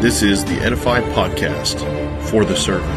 This 0.00 0.22
is 0.22 0.44
the 0.44 0.56
Edify 0.56 1.00
Podcast 1.00 1.80
for 2.28 2.44
the 2.44 2.54
servant. 2.54 2.92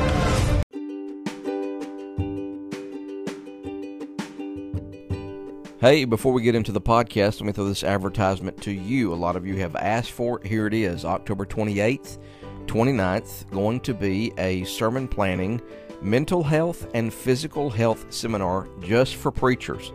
Hey, 5.80 6.04
before 6.04 6.34
we 6.34 6.42
get 6.42 6.56
into 6.56 6.74
the 6.74 6.82
podcast, 6.82 7.40
let 7.40 7.48
me 7.48 7.54
throw 7.54 7.64
this 7.64 7.86
advertisement 7.86 8.62
to 8.64 8.72
you. 8.74 9.14
A 9.14 9.16
lot 9.16 9.38
of 9.38 9.48
you 9.48 9.56
have 9.56 9.78
asked 9.78 10.12
for 10.12 10.42
it. 10.42 10.48
Here 10.48 10.68
it 10.68 10.74
is 10.74 11.06
October 11.06 11.46
28th, 11.46 12.18
29th, 12.66 13.50
going 13.50 13.80
to 13.80 13.94
be 13.94 14.34
a 14.38 14.66
sermon 14.66 15.08
planning, 15.08 15.62
mental 16.02 16.44
health, 16.44 16.86
and 16.94 17.14
physical 17.14 17.70
health 17.70 18.08
seminar 18.10 18.68
just 18.82 19.16
for 19.16 19.32
preachers. 19.32 19.94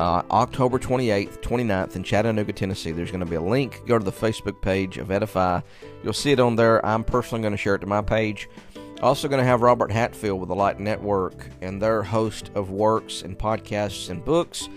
Uh, 0.00 0.22
October 0.30 0.78
28th, 0.78 1.42
29th 1.42 1.94
in 1.94 2.02
Chattanooga, 2.02 2.54
Tennessee. 2.54 2.90
There's 2.90 3.10
going 3.10 3.20
to 3.20 3.26
be 3.26 3.36
a 3.36 3.40
link. 3.42 3.82
Go 3.86 3.98
to 3.98 4.04
the 4.04 4.10
Facebook 4.10 4.62
page 4.62 4.96
of 4.96 5.10
Edify. 5.10 5.60
You'll 6.02 6.14
see 6.14 6.32
it 6.32 6.40
on 6.40 6.56
there. 6.56 6.84
I'm 6.86 7.04
personally 7.04 7.42
going 7.42 7.52
to 7.52 7.58
share 7.58 7.74
it 7.74 7.80
to 7.80 7.86
my 7.86 8.00
page. 8.00 8.48
Also, 9.02 9.28
going 9.28 9.42
to 9.42 9.46
have 9.46 9.60
Robert 9.60 9.92
Hatfield 9.92 10.40
with 10.40 10.48
the 10.48 10.54
Light 10.54 10.80
Network 10.80 11.50
and 11.60 11.82
their 11.82 12.02
host 12.02 12.50
of 12.54 12.70
works 12.70 13.20
and 13.20 13.38
podcasts 13.38 14.08
and 14.08 14.24
books. 14.24 14.70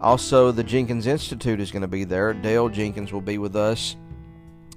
Also, 0.00 0.50
the 0.50 0.64
Jenkins 0.64 1.06
Institute 1.06 1.60
is 1.60 1.70
going 1.70 1.82
to 1.82 1.86
be 1.86 2.02
there. 2.02 2.32
Dale 2.32 2.68
Jenkins 2.68 3.12
will 3.12 3.20
be 3.20 3.38
with 3.38 3.54
us. 3.54 3.94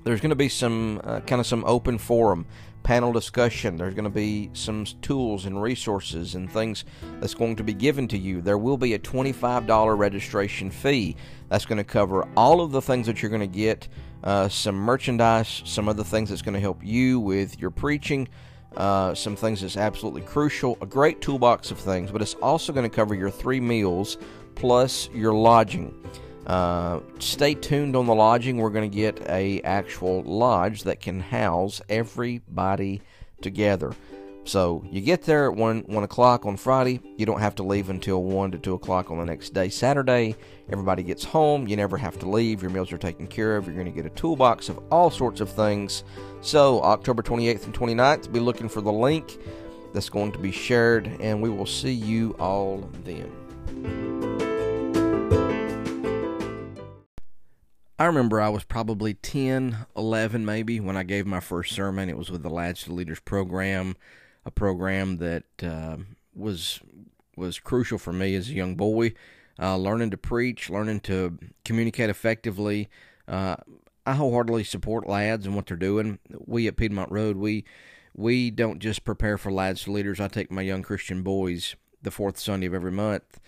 There's 0.04 0.22
going 0.22 0.30
to 0.30 0.36
be 0.36 0.48
some 0.48 1.02
uh, 1.06 1.22
kind 1.22 1.40
of 1.40 1.48
some 1.48 1.64
open 1.66 1.98
forum 1.98 2.46
panel 2.88 3.12
discussion. 3.12 3.76
There's 3.76 3.94
going 3.94 4.06
to 4.06 4.10
be 4.10 4.50
some 4.54 4.86
tools 5.02 5.46
and 5.46 5.62
resources 5.62 6.36
and 6.36 6.50
things 6.50 6.86
that's 7.20 7.34
going 7.34 7.58
to 7.58 7.64
be 7.64 7.74
given 7.74 8.08
to 8.08 8.18
you. 8.18 8.42
There 8.42 8.58
will 8.58 8.78
be 8.78 8.94
a 8.94 9.00
$25 9.00 9.98
registration 9.98 10.72
fee. 10.72 11.18
That's 11.50 11.66
going 11.66 11.80
to 11.80 11.84
cover 11.84 12.26
all 12.38 12.62
of 12.62 12.72
the 12.72 12.82
things 12.82 13.06
that 13.08 13.22
you're 13.22 13.30
going 13.30 13.42
to 13.42 13.46
get, 13.46 13.90
uh, 14.24 14.48
some 14.48 14.76
merchandise, 14.76 15.64
some 15.66 15.90
other 15.90 16.06
things 16.06 16.30
that's 16.30 16.42
going 16.42 16.54
to 16.54 16.62
help 16.62 16.80
you 16.82 17.20
with 17.20 17.60
your 17.60 17.72
preaching. 17.72 18.30
Uh, 18.78 19.14
some 19.14 19.36
things 19.36 19.60
that's 19.60 19.76
absolutely 19.76 20.22
crucial, 20.22 20.78
a 20.82 20.86
great 20.86 21.20
toolbox 21.20 21.72
of 21.72 21.80
things, 21.80 22.10
but 22.10 22.22
it's 22.22 22.36
also 22.36 22.72
going 22.72 22.90
to 22.90 22.96
cover 22.96 23.16
your 23.16 23.32
three 23.32 23.60
meals 23.60 24.18
plus 24.56 25.10
your 25.14 25.34
lodging. 25.34 25.94
Uh, 26.48 27.02
stay 27.20 27.54
tuned 27.54 27.96
on 27.96 28.06
the 28.06 28.16
lodging. 28.16 28.58
We're 28.58 28.70
going 28.70 28.90
to 28.90 28.96
get 28.96 29.22
a 29.30 29.62
actual 29.62 30.24
lodge 30.24 30.84
that 30.84 31.02
can 31.02 31.20
house 31.20 31.82
everybody 31.90 33.02
together. 33.42 33.94
So 34.46 34.82
you 34.90 35.02
get 35.02 35.24
there 35.24 35.52
at 35.52 35.58
one 35.58 35.82
one 35.88 36.06
o'clock 36.06 36.46
on 36.46 36.56
Friday. 36.56 37.02
You 37.18 37.26
don't 37.26 37.42
have 37.42 37.56
to 37.56 37.64
leave 37.64 37.90
until 37.90 38.24
one 38.24 38.52
to 38.52 38.58
two 38.58 38.76
o'clock 38.76 39.12
on 39.12 39.18
the 39.18 39.26
next 39.26 39.50
day, 39.50 39.68
Saturday. 39.68 40.38
Everybody 40.70 41.04
gets 41.04 41.26
home. 41.26 41.68
You 41.68 41.76
never 41.76 41.98
have 41.98 42.18
to 42.20 42.30
leave. 42.30 42.62
Your 42.62 42.72
meals 42.72 42.94
are 42.94 42.98
taken 42.98 43.28
care 43.28 43.58
of. 43.58 43.66
You're 43.66 43.76
going 43.76 43.88
to 43.88 43.92
get 43.92 44.06
a 44.06 44.16
toolbox 44.16 44.70
of 44.70 44.80
all 44.90 45.12
sorts 45.12 45.42
of 45.42 45.50
things. 45.50 46.06
So 46.40 46.82
October 46.82 47.22
28th 47.22 47.66
and 47.66 47.74
29th, 47.74 48.32
be 48.32 48.40
looking 48.40 48.70
for 48.70 48.80
the 48.80 48.92
link 48.92 49.38
that's 49.94 50.10
going 50.10 50.32
to 50.32 50.40
be 50.40 50.54
shared, 50.54 51.08
and 51.20 51.42
we 51.42 51.50
will 51.50 51.66
see 51.66 51.92
you 51.92 52.32
all 52.40 52.90
then. 53.04 54.37
I 58.00 58.06
remember 58.06 58.40
I 58.40 58.50
was 58.50 58.64
probably 58.64 59.16
10, 59.16 59.88
11 59.96 60.46
maybe 60.46 60.80
when 60.80 60.96
I 60.96 61.04
gave 61.04 61.26
my 61.26 61.40
first 61.40 61.74
sermon. 61.74 62.10
It 62.10 62.18
was 62.18 62.30
with 62.30 62.44
the 62.44 62.50
Lads 62.50 62.84
to 62.84 62.94
Leaders 62.94 63.20
program, 63.20 63.96
a 64.46 64.52
program 64.52 65.18
that 65.18 65.46
uh, 65.64 65.98
was 66.36 66.80
was 67.36 67.60
crucial 67.60 67.98
for 67.98 68.14
me 68.14 68.36
as 68.36 68.50
a 68.50 68.54
young 68.54 68.76
boy. 68.76 69.14
Uh, 69.60 69.76
learning 69.76 70.12
to 70.12 70.18
preach, 70.18 70.70
learning 70.70 71.00
to 71.00 71.40
communicate 71.66 72.12
effectively. 72.12 72.88
Uh, 73.28 73.56
I 74.06 74.14
wholeheartedly 74.14 74.64
support 74.64 75.10
lads 75.10 75.48
and 75.48 75.56
what 75.56 75.66
they're 75.66 75.78
doing. 75.78 76.20
We 76.46 76.68
at 76.68 76.78
Piedmont 76.78 77.12
Road, 77.12 77.38
we 77.38 77.66
we 78.16 78.52
don't 78.52 78.78
just 78.78 79.04
prepare 79.04 79.40
for 79.40 79.52
lads 79.52 79.86
to 79.86 79.92
leaders. 79.92 80.20
I 80.20 80.28
take 80.28 80.52
my 80.52 80.62
young 80.62 80.84
Christian 80.84 81.24
boys 81.24 81.76
the 82.04 82.12
fourth 82.12 82.38
Sunday 82.38 82.68
of 82.68 82.76
every 82.76 82.92
month 82.92 83.40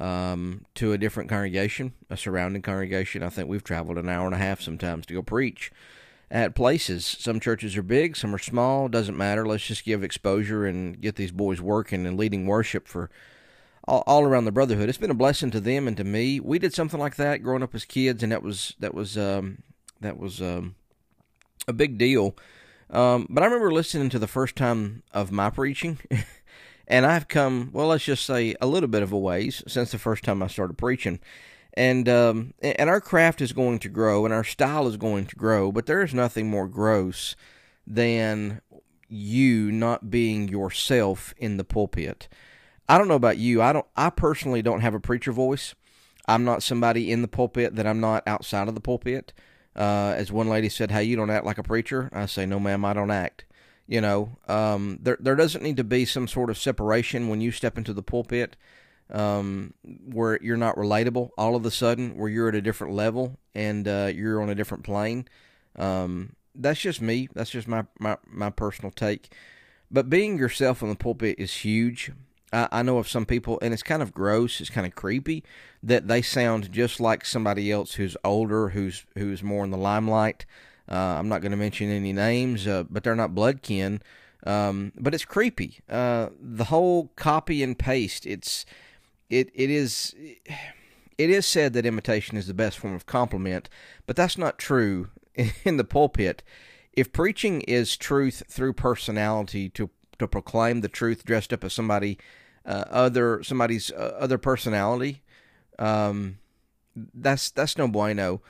um, 0.00 0.64
to 0.74 0.92
a 0.92 0.98
different 0.98 1.28
congregation, 1.28 1.92
a 2.10 2.16
surrounding 2.16 2.62
congregation. 2.62 3.22
I 3.22 3.28
think 3.28 3.48
we've 3.48 3.64
traveled 3.64 3.98
an 3.98 4.08
hour 4.08 4.26
and 4.26 4.34
a 4.34 4.38
half 4.38 4.60
sometimes 4.60 5.06
to 5.06 5.14
go 5.14 5.22
preach 5.22 5.70
at 6.30 6.54
places. 6.54 7.04
Some 7.06 7.40
churches 7.40 7.76
are 7.76 7.82
big, 7.82 8.16
some 8.16 8.34
are 8.34 8.38
small. 8.38 8.88
Doesn't 8.88 9.16
matter. 9.16 9.46
Let's 9.46 9.66
just 9.66 9.84
give 9.84 10.02
exposure 10.02 10.66
and 10.66 11.00
get 11.00 11.16
these 11.16 11.32
boys 11.32 11.60
working 11.60 12.06
and 12.06 12.18
leading 12.18 12.46
worship 12.46 12.88
for 12.88 13.10
all, 13.86 14.02
all 14.06 14.24
around 14.24 14.44
the 14.44 14.52
brotherhood. 14.52 14.88
It's 14.88 14.98
been 14.98 15.10
a 15.10 15.14
blessing 15.14 15.50
to 15.52 15.60
them 15.60 15.86
and 15.86 15.96
to 15.96 16.04
me. 16.04 16.40
We 16.40 16.58
did 16.58 16.74
something 16.74 16.98
like 16.98 17.16
that 17.16 17.42
growing 17.42 17.62
up 17.62 17.74
as 17.74 17.84
kids, 17.84 18.22
and 18.22 18.32
that 18.32 18.42
was 18.42 18.74
that 18.80 18.94
was 18.94 19.16
um, 19.16 19.62
that 20.00 20.18
was 20.18 20.42
um, 20.42 20.74
a 21.68 21.72
big 21.72 21.98
deal. 21.98 22.36
Um, 22.90 23.26
but 23.30 23.42
I 23.42 23.46
remember 23.46 23.72
listening 23.72 24.10
to 24.10 24.18
the 24.18 24.26
first 24.26 24.56
time 24.56 25.02
of 25.12 25.32
my 25.32 25.50
preaching. 25.50 25.98
And 26.86 27.06
I've 27.06 27.28
come, 27.28 27.70
well, 27.72 27.88
let's 27.88 28.04
just 28.04 28.26
say 28.26 28.54
a 28.60 28.66
little 28.66 28.88
bit 28.88 29.02
of 29.02 29.12
a 29.12 29.18
ways 29.18 29.62
since 29.66 29.90
the 29.90 29.98
first 29.98 30.24
time 30.24 30.42
I 30.42 30.48
started 30.48 30.76
preaching. 30.76 31.20
And 31.76 32.08
um, 32.08 32.54
and 32.62 32.88
our 32.88 33.00
craft 33.00 33.40
is 33.40 33.52
going 33.52 33.80
to 33.80 33.88
grow, 33.88 34.24
and 34.24 34.32
our 34.32 34.44
style 34.44 34.86
is 34.86 34.96
going 34.96 35.26
to 35.26 35.34
grow. 35.36 35.72
But 35.72 35.86
there 35.86 36.02
is 36.02 36.14
nothing 36.14 36.48
more 36.48 36.68
gross 36.68 37.34
than 37.84 38.60
you 39.08 39.72
not 39.72 40.08
being 40.08 40.48
yourself 40.48 41.34
in 41.36 41.56
the 41.56 41.64
pulpit. 41.64 42.28
I 42.88 42.96
don't 42.96 43.08
know 43.08 43.14
about 43.14 43.38
you. 43.38 43.60
I 43.60 43.72
don't. 43.72 43.86
I 43.96 44.10
personally 44.10 44.62
don't 44.62 44.82
have 44.82 44.94
a 44.94 45.00
preacher 45.00 45.32
voice. 45.32 45.74
I'm 46.26 46.44
not 46.44 46.62
somebody 46.62 47.10
in 47.10 47.22
the 47.22 47.28
pulpit 47.28 47.74
that 47.74 47.86
I'm 47.86 48.00
not 48.00 48.22
outside 48.26 48.68
of 48.68 48.74
the 48.74 48.80
pulpit. 48.80 49.32
Uh, 49.74 50.14
as 50.16 50.30
one 50.30 50.48
lady 50.48 50.68
said, 50.68 50.90
"Hey, 50.90 51.04
you 51.04 51.16
don't 51.16 51.30
act 51.30 51.44
like 51.44 51.58
a 51.58 51.64
preacher." 51.64 52.08
I 52.12 52.26
say, 52.26 52.46
"No, 52.46 52.60
ma'am, 52.60 52.84
I 52.84 52.92
don't 52.92 53.10
act." 53.10 53.46
You 53.86 54.00
know, 54.00 54.38
um, 54.48 54.98
there 55.02 55.18
there 55.20 55.36
doesn't 55.36 55.62
need 55.62 55.76
to 55.76 55.84
be 55.84 56.04
some 56.06 56.26
sort 56.26 56.50
of 56.50 56.58
separation 56.58 57.28
when 57.28 57.40
you 57.40 57.50
step 57.50 57.76
into 57.76 57.92
the 57.92 58.02
pulpit, 58.02 58.56
um, 59.10 59.74
where 59.82 60.38
you're 60.42 60.56
not 60.56 60.76
relatable 60.76 61.30
all 61.36 61.54
of 61.54 61.66
a 61.66 61.70
sudden, 61.70 62.16
where 62.16 62.30
you're 62.30 62.48
at 62.48 62.54
a 62.54 62.62
different 62.62 62.94
level 62.94 63.38
and 63.54 63.86
uh, 63.86 64.10
you're 64.14 64.40
on 64.40 64.48
a 64.48 64.54
different 64.54 64.84
plane. 64.84 65.28
Um, 65.76 66.34
that's 66.54 66.80
just 66.80 67.02
me. 67.02 67.28
That's 67.34 67.50
just 67.50 67.68
my, 67.68 67.84
my 67.98 68.16
my 68.26 68.50
personal 68.50 68.90
take. 68.90 69.32
But 69.90 70.08
being 70.08 70.38
yourself 70.38 70.82
in 70.82 70.88
the 70.88 70.96
pulpit 70.96 71.36
is 71.38 71.52
huge. 71.52 72.10
I, 72.52 72.68
I 72.72 72.82
know 72.82 72.98
of 72.98 73.08
some 73.08 73.26
people, 73.26 73.58
and 73.60 73.74
it's 73.74 73.82
kind 73.82 74.02
of 74.02 74.14
gross. 74.14 74.60
It's 74.60 74.70
kind 74.70 74.86
of 74.86 74.94
creepy 74.94 75.44
that 75.82 76.08
they 76.08 76.22
sound 76.22 76.72
just 76.72 77.00
like 77.00 77.24
somebody 77.24 77.70
else 77.70 77.94
who's 77.94 78.16
older, 78.24 78.70
who's 78.70 79.04
who's 79.16 79.42
more 79.42 79.64
in 79.64 79.70
the 79.70 79.76
limelight. 79.76 80.46
Uh, 80.90 80.94
I'm 81.18 81.28
not 81.28 81.40
going 81.40 81.52
to 81.52 81.56
mention 81.56 81.90
any 81.90 82.12
names, 82.12 82.66
uh, 82.66 82.84
but 82.90 83.04
they're 83.04 83.16
not 83.16 83.34
blood 83.34 83.62
kin. 83.62 84.02
Um, 84.46 84.92
but 84.98 85.14
it's 85.14 85.24
creepy. 85.24 85.80
Uh, 85.88 86.28
the 86.38 86.64
whole 86.64 87.10
copy 87.16 87.62
and 87.62 87.78
paste. 87.78 88.26
It's 88.26 88.66
it 89.30 89.50
it 89.54 89.70
is 89.70 90.14
it 91.16 91.30
is 91.30 91.46
said 91.46 91.72
that 91.72 91.86
imitation 91.86 92.36
is 92.36 92.46
the 92.46 92.54
best 92.54 92.78
form 92.78 92.94
of 92.94 93.06
compliment, 93.06 93.68
but 94.06 94.16
that's 94.16 94.36
not 94.36 94.58
true 94.58 95.08
in 95.64 95.76
the 95.78 95.84
pulpit. 95.84 96.42
If 96.92 97.12
preaching 97.12 97.62
is 97.62 97.96
truth 97.96 98.42
through 98.48 98.74
personality 98.74 99.70
to 99.70 99.90
to 100.18 100.28
proclaim 100.28 100.80
the 100.80 100.88
truth 100.88 101.24
dressed 101.24 101.52
up 101.52 101.64
as 101.64 101.72
somebody 101.72 102.18
uh, 102.66 102.84
other 102.90 103.42
somebody's 103.42 103.90
uh, 103.92 104.16
other 104.18 104.38
personality, 104.38 105.22
um, 105.78 106.38
that's 106.94 107.50
that's 107.50 107.78
no 107.78 107.88
bueno 107.88 108.42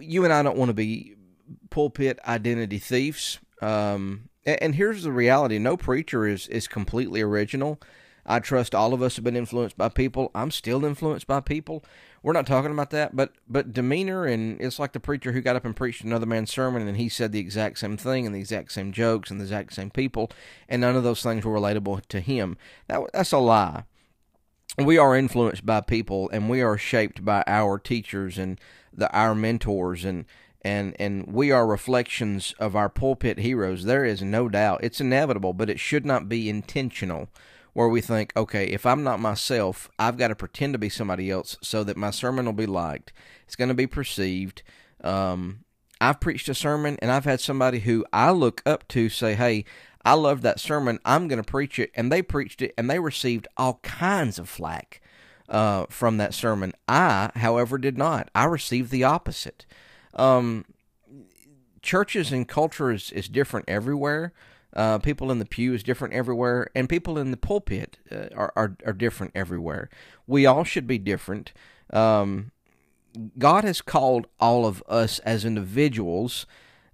you 0.00 0.24
and 0.24 0.32
I 0.32 0.42
don't 0.42 0.56
want 0.56 0.68
to 0.70 0.74
be 0.74 1.14
pulpit 1.70 2.18
identity 2.26 2.78
thieves. 2.78 3.38
Um, 3.60 4.28
and 4.46 4.74
here's 4.74 5.02
the 5.02 5.12
reality: 5.12 5.58
no 5.58 5.76
preacher 5.76 6.26
is 6.26 6.48
is 6.48 6.68
completely 6.68 7.20
original. 7.20 7.80
I 8.26 8.38
trust 8.38 8.74
all 8.74 8.94
of 8.94 9.02
us 9.02 9.16
have 9.16 9.24
been 9.24 9.36
influenced 9.36 9.76
by 9.76 9.90
people. 9.90 10.30
I'm 10.34 10.50
still 10.50 10.84
influenced 10.84 11.26
by 11.26 11.40
people. 11.40 11.84
We're 12.22 12.32
not 12.32 12.46
talking 12.46 12.70
about 12.70 12.90
that, 12.90 13.14
but 13.14 13.32
but 13.46 13.74
demeanor 13.74 14.24
and 14.24 14.58
it's 14.60 14.78
like 14.78 14.92
the 14.92 15.00
preacher 15.00 15.32
who 15.32 15.42
got 15.42 15.56
up 15.56 15.64
and 15.66 15.76
preached 15.76 16.04
another 16.04 16.24
man's 16.24 16.50
sermon 16.50 16.88
and 16.88 16.96
he 16.96 17.10
said 17.10 17.32
the 17.32 17.38
exact 17.38 17.78
same 17.78 17.98
thing 17.98 18.24
and 18.24 18.34
the 18.34 18.40
exact 18.40 18.72
same 18.72 18.92
jokes 18.92 19.30
and 19.30 19.38
the 19.38 19.44
exact 19.44 19.74
same 19.74 19.90
people, 19.90 20.30
and 20.68 20.80
none 20.80 20.96
of 20.96 21.04
those 21.04 21.22
things 21.22 21.44
were 21.44 21.54
relatable 21.54 22.06
to 22.06 22.20
him. 22.20 22.56
That 22.88 23.00
that's 23.12 23.32
a 23.32 23.38
lie. 23.38 23.84
We 24.78 24.98
are 24.98 25.16
influenced 25.16 25.64
by 25.64 25.82
people 25.82 26.28
and 26.30 26.50
we 26.50 26.60
are 26.60 26.76
shaped 26.76 27.24
by 27.24 27.44
our 27.46 27.78
teachers 27.78 28.38
and 28.38 28.60
the 28.92 29.10
our 29.16 29.34
mentors 29.34 30.04
and 30.04 30.24
and 30.62 30.96
and 30.98 31.32
we 31.32 31.52
are 31.52 31.66
reflections 31.66 32.54
of 32.58 32.74
our 32.74 32.88
pulpit 32.88 33.38
heroes. 33.38 33.84
There 33.84 34.04
is 34.04 34.22
no 34.22 34.48
doubt. 34.48 34.82
It's 34.82 35.00
inevitable, 35.00 35.52
but 35.52 35.70
it 35.70 35.78
should 35.78 36.04
not 36.04 36.28
be 36.28 36.48
intentional 36.48 37.28
where 37.74 37.88
we 37.88 38.00
think, 38.00 38.32
okay, 38.36 38.66
if 38.66 38.86
I'm 38.86 39.02
not 39.02 39.20
myself, 39.20 39.90
I've 39.98 40.16
got 40.16 40.28
to 40.28 40.36
pretend 40.36 40.72
to 40.74 40.78
be 40.78 40.88
somebody 40.88 41.30
else 41.30 41.56
so 41.60 41.84
that 41.84 41.96
my 41.96 42.10
sermon 42.10 42.46
will 42.46 42.52
be 42.52 42.66
liked. 42.66 43.12
It's 43.46 43.56
going 43.56 43.68
to 43.68 43.74
be 43.74 43.88
perceived. 43.88 44.62
Um, 45.02 45.64
I've 46.00 46.20
preached 46.20 46.48
a 46.48 46.54
sermon 46.54 46.96
and 47.00 47.10
I've 47.10 47.24
had 47.24 47.40
somebody 47.40 47.80
who 47.80 48.06
I 48.12 48.30
look 48.30 48.62
up 48.64 48.86
to 48.88 49.08
say, 49.08 49.34
hey, 49.34 49.64
I 50.04 50.14
love 50.14 50.42
that 50.42 50.60
sermon. 50.60 50.98
I'm 51.04 51.28
going 51.28 51.42
to 51.42 51.50
preach 51.50 51.78
it. 51.78 51.90
And 51.94 52.10
they 52.10 52.22
preached 52.22 52.62
it 52.62 52.74
and 52.76 52.90
they 52.90 52.98
received 52.98 53.48
all 53.56 53.80
kinds 53.82 54.38
of 54.38 54.48
flack 54.48 55.00
uh, 55.48 55.86
from 55.88 56.16
that 56.18 56.34
sermon. 56.34 56.72
I, 56.88 57.30
however, 57.36 57.78
did 57.78 57.96
not. 57.96 58.30
I 58.34 58.44
received 58.44 58.90
the 58.90 59.04
opposite. 59.04 59.66
Um, 60.14 60.64
churches 61.82 62.32
and 62.32 62.48
culture 62.48 62.90
is, 62.90 63.10
is 63.12 63.28
different 63.28 63.68
everywhere. 63.68 64.32
Uh, 64.74 64.98
people 64.98 65.30
in 65.30 65.38
the 65.38 65.44
pew 65.44 65.72
is 65.72 65.84
different 65.84 66.14
everywhere, 66.14 66.68
and 66.74 66.88
people 66.88 67.16
in 67.16 67.30
the 67.30 67.36
pulpit 67.36 67.98
uh, 68.10 68.26
are, 68.34 68.52
are, 68.56 68.76
are 68.84 68.92
different 68.92 69.30
everywhere. 69.34 69.88
We 70.26 70.46
all 70.46 70.64
should 70.64 70.88
be 70.88 70.98
different. 70.98 71.52
Um, 71.92 72.50
God 73.38 73.62
has 73.62 73.80
called 73.80 74.26
all 74.40 74.66
of 74.66 74.82
us 74.88 75.20
as 75.20 75.44
individuals, 75.44 76.46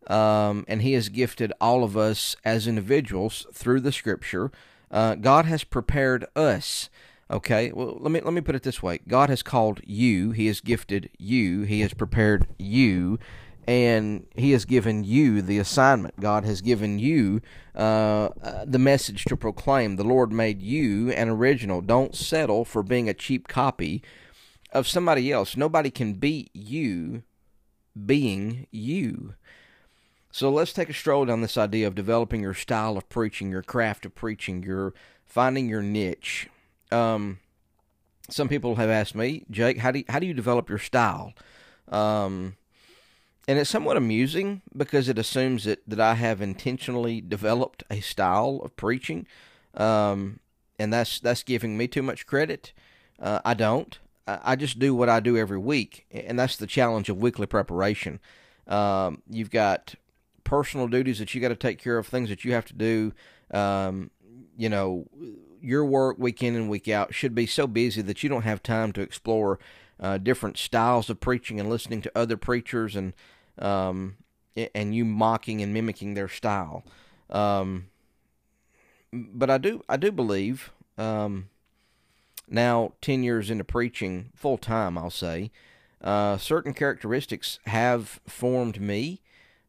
um, 0.06 0.64
and 0.69 0.82
He 0.82 0.93
has 0.93 1.08
gifted 1.08 1.52
all 1.61 1.85
of 1.85 1.97
us 1.97 2.37
as 2.44 2.67
individuals 2.67 3.47
through 3.52 3.81
the 3.81 3.93
Scripture. 3.93 4.50
Uh, 4.91 5.14
God 5.14 5.44
has 5.47 5.64
prepared 5.64 6.26
us. 6.35 6.91
Okay, 7.31 7.70
well 7.73 7.97
let 8.00 8.11
me 8.11 8.20
let 8.20 8.32
me 8.32 8.41
put 8.41 8.56
it 8.56 8.64
this 8.64 8.82
way: 8.82 9.00
God 9.06 9.29
has 9.29 9.43
called 9.43 9.81
you. 9.85 10.32
He 10.32 10.47
has 10.47 10.61
gifted 10.61 11.11
you. 11.19 11.62
He 11.62 11.81
has 11.81 11.94
prepared 11.94 12.49
you 12.58 13.19
and 13.70 14.26
he 14.35 14.50
has 14.50 14.64
given 14.64 15.05
you 15.05 15.43
the 15.43 15.58
assignment. 15.58 16.19
God 16.19 16.44
has 16.44 16.61
given 16.61 16.99
you 16.99 17.41
uh, 17.76 18.31
uh, 18.43 18.64
the 18.67 18.81
message 18.81 19.25
to 19.26 19.37
proclaim. 19.37 19.94
The 19.94 20.02
Lord 20.02 20.32
made 20.32 20.61
you 20.61 21.11
an 21.12 21.29
original. 21.29 21.81
Don't 21.81 22.17
settle 22.17 22.64
for 22.64 22.82
being 22.82 23.08
a 23.08 23.14
cheap 23.14 23.47
copy 23.47 24.02
of 24.73 24.88
somebody 24.88 25.31
else. 25.31 25.56
Nobody 25.56 25.91
can 25.91 26.14
beat 26.14 26.50
you 26.52 27.23
being 28.06 28.67
you. 28.73 29.35
So 30.32 30.50
let's 30.50 30.72
take 30.72 30.88
a 30.88 30.94
stroll 30.94 31.24
down 31.24 31.40
this 31.40 31.56
idea 31.56 31.86
of 31.86 31.94
developing 31.94 32.42
your 32.42 32.54
style 32.54 32.96
of 32.96 33.08
preaching, 33.08 33.50
your 33.50 33.62
craft 33.62 34.06
of 34.06 34.14
preaching, 34.14 34.62
your 34.62 34.94
finding 35.26 35.68
your 35.68 35.82
niche. 35.82 36.48
Um, 36.92 37.40
some 38.28 38.48
people 38.48 38.76
have 38.76 38.90
asked 38.90 39.14
me, 39.14 39.44
Jake, 39.50 39.78
how 39.78 39.90
do 39.90 40.00
you, 40.00 40.04
how 40.08 40.18
do 40.20 40.26
you 40.26 40.34
develop 40.34 40.68
your 40.68 40.78
style? 40.78 41.34
Um, 41.88 42.56
and 43.48 43.58
it's 43.58 43.70
somewhat 43.70 43.96
amusing 43.96 44.62
because 44.76 45.08
it 45.08 45.18
assumes 45.18 45.64
that, 45.64 45.80
that 45.88 46.00
I 46.00 46.14
have 46.14 46.40
intentionally 46.40 47.20
developed 47.20 47.82
a 47.90 48.00
style 48.00 48.60
of 48.64 48.76
preaching, 48.76 49.26
um, 49.74 50.38
and 50.78 50.92
that's 50.92 51.18
that's 51.18 51.42
giving 51.42 51.76
me 51.76 51.88
too 51.88 52.02
much 52.02 52.26
credit. 52.26 52.72
Uh, 53.18 53.40
I 53.44 53.54
don't. 53.54 53.98
I 54.26 54.54
just 54.54 54.78
do 54.78 54.94
what 54.94 55.08
I 55.08 55.18
do 55.18 55.36
every 55.36 55.58
week, 55.58 56.06
and 56.12 56.38
that's 56.38 56.56
the 56.56 56.68
challenge 56.68 57.08
of 57.08 57.18
weekly 57.18 57.46
preparation. 57.46 58.20
Um, 58.68 59.22
you've 59.28 59.50
got 59.50 59.96
personal 60.50 60.88
duties 60.88 61.20
that 61.20 61.32
you 61.32 61.41
got 61.41 61.50
to 61.50 61.55
take 61.55 61.79
care 61.79 61.97
of, 61.97 62.08
things 62.08 62.29
that 62.29 62.44
you 62.44 62.52
have 62.52 62.64
to 62.64 62.75
do. 62.75 63.12
Um, 63.52 64.11
you 64.56 64.69
know, 64.69 65.06
your 65.62 65.85
work 65.85 66.19
week 66.19 66.43
in 66.43 66.56
and 66.56 66.69
week 66.69 66.88
out 66.88 67.14
should 67.14 67.37
be 67.37 67.47
so 67.47 67.69
busy 67.69 68.02
that 68.02 68.25
you 68.25 68.29
don't 68.29 68.43
have 68.43 68.61
time 68.61 68.91
to 68.94 69.00
explore 69.00 69.61
uh, 70.00 70.19
different 70.19 70.58
styles 70.58 71.08
of 71.08 71.20
preaching 71.20 71.61
and 71.61 71.70
listening 71.70 72.02
to 72.02 72.11
other 72.17 72.37
preachers 72.37 72.97
and 72.97 73.12
um, 73.61 74.17
and 74.75 74.93
you 74.93 75.05
mocking 75.05 75.62
and 75.62 75.73
mimicking 75.73 76.14
their 76.14 76.29
style. 76.29 76.85
Um, 77.31 77.87
but 79.12 79.50
I 79.50 79.58
do 79.58 79.85
I 79.88 79.97
do 79.97 80.11
believe 80.11 80.73
um, 80.99 81.49
now 82.49 82.94
ten 83.00 83.23
years 83.23 83.50
into 83.50 83.62
preaching 83.62 84.31
full 84.35 84.58
time, 84.58 84.99
I'll 84.99 85.11
say 85.11 85.52
uh, 86.02 86.38
certain 86.38 86.75
characteristics 86.75 87.61
have 87.67 88.19
formed 88.26 88.81
me, 88.81 89.20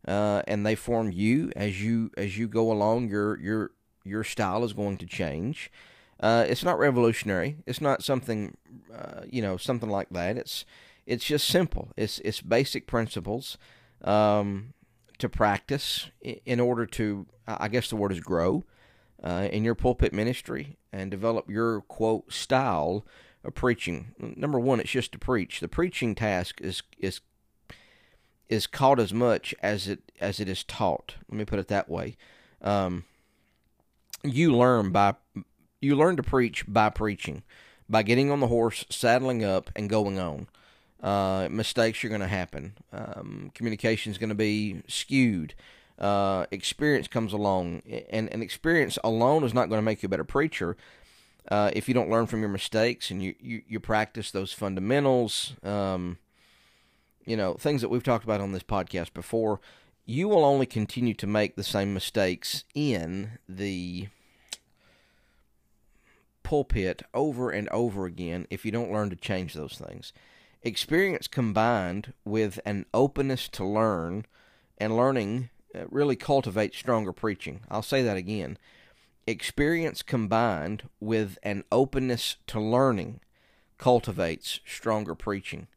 uh, 0.07 0.41
and 0.47 0.65
they 0.65 0.75
form 0.75 1.11
you 1.11 1.51
as 1.55 1.81
you 1.81 2.11
as 2.17 2.37
you 2.37 2.47
go 2.47 2.71
along. 2.71 3.09
Your 3.09 3.39
your 3.39 3.71
your 4.03 4.23
style 4.23 4.63
is 4.63 4.73
going 4.73 4.97
to 4.97 5.05
change. 5.05 5.71
Uh, 6.19 6.45
it's 6.47 6.63
not 6.63 6.77
revolutionary. 6.77 7.57
It's 7.65 7.81
not 7.81 8.03
something, 8.03 8.55
uh, 8.93 9.21
you 9.27 9.41
know, 9.41 9.57
something 9.57 9.89
like 9.89 10.09
that. 10.11 10.37
It's 10.37 10.65
it's 11.05 11.25
just 11.25 11.47
simple. 11.47 11.89
It's 11.97 12.19
it's 12.19 12.41
basic 12.41 12.87
principles 12.87 13.57
um, 14.03 14.73
to 15.17 15.29
practice 15.29 16.09
in 16.21 16.59
order 16.59 16.85
to, 16.85 17.27
I 17.47 17.67
guess 17.67 17.89
the 17.89 17.95
word 17.95 18.11
is 18.11 18.19
grow 18.19 18.63
uh, 19.23 19.47
in 19.51 19.63
your 19.63 19.75
pulpit 19.75 20.13
ministry 20.13 20.77
and 20.91 21.11
develop 21.11 21.49
your 21.49 21.81
quote 21.81 22.31
style 22.31 23.05
of 23.43 23.55
preaching. 23.55 24.13
Number 24.19 24.59
one, 24.59 24.79
it's 24.79 24.91
just 24.91 25.11
to 25.13 25.19
preach. 25.19 25.59
The 25.59 25.67
preaching 25.67 26.15
task 26.15 26.61
is 26.61 26.83
is 26.99 27.21
is 28.51 28.67
caught 28.67 28.99
as 28.99 29.13
much 29.13 29.55
as 29.63 29.87
it 29.87 30.11
as 30.19 30.39
it 30.39 30.47
is 30.47 30.63
taught. 30.63 31.15
Let 31.29 31.37
me 31.37 31.45
put 31.45 31.57
it 31.57 31.69
that 31.69 31.89
way. 31.89 32.17
Um, 32.61 33.05
you 34.23 34.55
learn 34.55 34.91
by 34.91 35.15
you 35.79 35.95
learn 35.95 36.17
to 36.17 36.23
preach 36.23 36.65
by 36.67 36.89
preaching, 36.89 37.41
by 37.89 38.03
getting 38.03 38.29
on 38.29 38.41
the 38.41 38.47
horse, 38.47 38.85
saddling 38.89 39.43
up, 39.43 39.71
and 39.75 39.89
going 39.89 40.19
on. 40.19 40.47
Uh, 41.01 41.47
mistakes 41.49 42.03
are 42.03 42.09
going 42.09 42.21
to 42.21 42.27
happen. 42.27 42.73
Um, 42.93 43.51
communication 43.55 44.11
is 44.11 44.19
going 44.19 44.29
to 44.29 44.35
be 44.35 44.83
skewed. 44.87 45.55
Uh, 45.97 46.45
experience 46.51 47.07
comes 47.07 47.33
along, 47.33 47.81
and, 48.09 48.29
and 48.31 48.43
experience 48.43 48.99
alone 49.03 49.43
is 49.43 49.53
not 49.53 49.69
going 49.69 49.79
to 49.79 49.83
make 49.85 50.03
you 50.03 50.07
a 50.07 50.09
better 50.09 50.23
preacher. 50.23 50.77
Uh, 51.49 51.71
if 51.73 51.87
you 51.87 51.93
don't 51.95 52.09
learn 52.09 52.27
from 52.27 52.41
your 52.41 52.49
mistakes 52.49 53.09
and 53.09 53.23
you, 53.23 53.33
you, 53.39 53.61
you 53.67 53.79
practice 53.79 54.29
those 54.29 54.53
fundamentals, 54.53 55.53
um, 55.63 56.19
you 57.25 57.37
know, 57.37 57.53
things 57.53 57.81
that 57.81 57.89
we've 57.89 58.03
talked 58.03 58.23
about 58.23 58.41
on 58.41 58.51
this 58.51 58.63
podcast 58.63 59.13
before, 59.13 59.59
you 60.05 60.27
will 60.27 60.43
only 60.43 60.65
continue 60.65 61.13
to 61.13 61.27
make 61.27 61.55
the 61.55 61.63
same 61.63 61.93
mistakes 61.93 62.63
in 62.73 63.37
the 63.47 64.07
pulpit 66.43 67.03
over 67.13 67.49
and 67.49 67.69
over 67.69 68.05
again 68.05 68.45
if 68.49 68.65
you 68.65 68.71
don't 68.71 68.91
learn 68.91 69.09
to 69.09 69.15
change 69.15 69.53
those 69.53 69.77
things. 69.77 70.11
Experience 70.63 71.27
combined 71.27 72.13
with 72.25 72.59
an 72.65 72.85
openness 72.93 73.47
to 73.49 73.65
learn 73.65 74.25
and 74.77 74.95
learning 74.95 75.49
uh, 75.73 75.85
really 75.89 76.15
cultivates 76.15 76.77
stronger 76.77 77.13
preaching. 77.13 77.61
I'll 77.69 77.81
say 77.81 78.01
that 78.03 78.17
again. 78.17 78.57
Experience 79.25 80.01
combined 80.01 80.89
with 80.99 81.37
an 81.43 81.63
openness 81.71 82.37
to 82.47 82.59
learning 82.59 83.21
cultivates 83.77 84.59
stronger 84.65 85.15
preaching. 85.15 85.67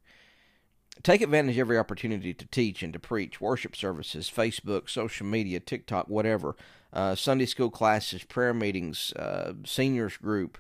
Take 1.03 1.21
advantage 1.21 1.57
of 1.57 1.61
every 1.61 1.79
opportunity 1.79 2.33
to 2.33 2.47
teach 2.47 2.83
and 2.83 2.93
to 2.93 2.99
preach, 2.99 3.41
worship 3.41 3.77
services, 3.77 4.31
Facebook, 4.35 4.89
social 4.89 5.27
media, 5.27 5.61
TikTok, 5.61 6.09
whatever, 6.09 6.57
uh, 6.93 7.15
Sunday 7.15 7.47
school 7.47 7.69
classes, 7.69 8.23
prayer 8.23 8.55
meetings, 8.55 9.13
uh, 9.15 9.55
seniors 9.65 10.17
group, 10.17 10.57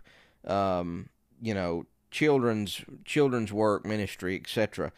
um, 0.46 1.08
you 1.40 1.54
know, 1.54 1.86
children's 2.10 2.84
children's 3.04 3.52
work 3.52 3.86
ministry, 3.86 4.36
etc. 4.36 4.92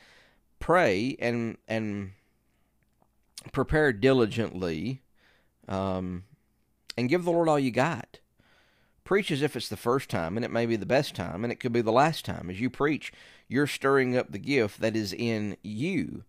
Pray 0.59 1.17
and 1.19 1.59
and 1.69 2.12
prepare 3.52 3.93
diligently, 3.93 5.02
um, 5.69 6.25
and 6.97 7.09
give 7.09 7.25
the 7.25 7.31
Lord 7.31 7.49
all 7.49 7.59
you 7.59 7.71
got. 7.71 8.21
Preach 9.07 9.31
as 9.31 9.41
if 9.41 9.57
it's 9.57 9.71
the 9.71 9.77
first 9.77 10.11
time, 10.11 10.37
and 10.37 10.45
it 10.45 10.51
may 10.51 10.67
be 10.67 10.77
the 10.77 10.85
best 10.85 11.15
time, 11.15 11.45
and 11.45 11.53
it 11.53 11.61
could 11.61 11.73
be 11.73 11.81
the 11.81 11.93
last 11.93 12.27
time. 12.27 12.51
As 12.51 12.61
you 12.61 12.69
preach, 12.69 13.13
you're 13.49 13.67
stirring 13.67 14.17
up 14.17 14.33
the 14.33 14.39
gift 14.39 14.81
that 14.81 14.95
is 14.95 15.15
in 15.15 15.57
you. 15.63 16.25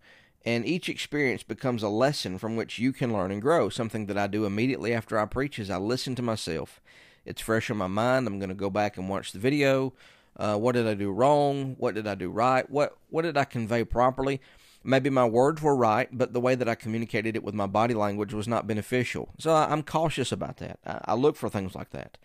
And 0.46 0.66
each 0.66 0.88
experience 0.88 1.44
becomes 1.44 1.84
a 1.84 1.90
lesson 1.90 2.38
from 2.38 2.56
which 2.56 2.80
you 2.80 2.94
can 2.94 3.12
learn 3.12 3.32
and 3.32 3.42
grow. 3.42 3.68
Something 3.68 4.06
that 4.06 4.18
I 4.18 4.28
do 4.28 4.46
immediately 4.46 4.94
after 4.94 5.20
I 5.20 5.26
preach 5.26 5.60
is 5.60 5.70
I 5.70 5.78
listen 5.78 6.16
to 6.16 6.22
myself. 6.22 6.80
It's 7.26 7.42
fresh 7.42 7.70
in 7.70 7.76
my 7.76 7.88
mind. 7.88 8.28
I'm 8.28 8.40
going 8.40 8.50
to 8.50 8.56
go 8.56 8.70
back 8.70 8.96
and 8.96 9.10
watch 9.10 9.34
the 9.34 9.40
video, 9.40 9.92
uh, 10.38 10.56
what 10.56 10.74
did 10.74 10.88
I 10.88 10.94
do 10.94 11.12
wrong? 11.12 11.76
What 11.80 11.96
did 11.96 12.08
I 12.08 12.16
do 12.16 12.30
right? 12.30 12.70
What 12.70 12.96
what 13.10 13.24
did 13.24 13.38
I 13.38 13.44
convey 13.44 13.84
properly? 13.84 14.40
Maybe 14.84 15.10
my 15.10 15.26
words 15.26 15.62
were 15.62 15.76
right, 15.76 16.08
but 16.12 16.32
the 16.32 16.40
way 16.40 16.56
that 16.56 16.70
I 16.70 16.76
communicated 16.76 17.36
it 17.36 17.44
with 17.44 17.56
my 17.56 17.66
body 17.66 17.94
language 17.94 18.34
was 18.34 18.48
not 18.48 18.68
beneficial. 18.68 19.30
So 19.40 19.52
I, 19.52 19.74
am 19.74 19.84
cautious 19.84 20.32
about 20.32 20.58
that. 20.58 20.80
I, 20.86 21.02
I, 21.06 21.14
look 21.16 21.36
for 21.36 21.50
things 21.50 21.76
like 21.76 21.90
that. 21.90 22.18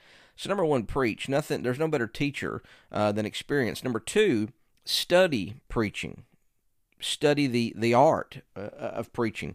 So 0.43 0.49
number 0.49 0.65
one, 0.65 0.85
preach. 0.85 1.29
Nothing. 1.29 1.63
There's 1.63 1.79
no 1.79 1.89
better 1.89 2.07
teacher 2.09 2.63
uh, 2.91 3.13
than 3.13 3.27
experience. 3.27 3.85
Number 3.85 4.01
two, 4.01 4.49
study 4.85 5.55
preaching. 5.69 6.25
Study 6.99 7.47
the 7.47 7.73
the 7.77 7.95
art 7.95 8.43
uh, 8.57 8.71
of 8.79 9.13
preaching. 9.13 9.55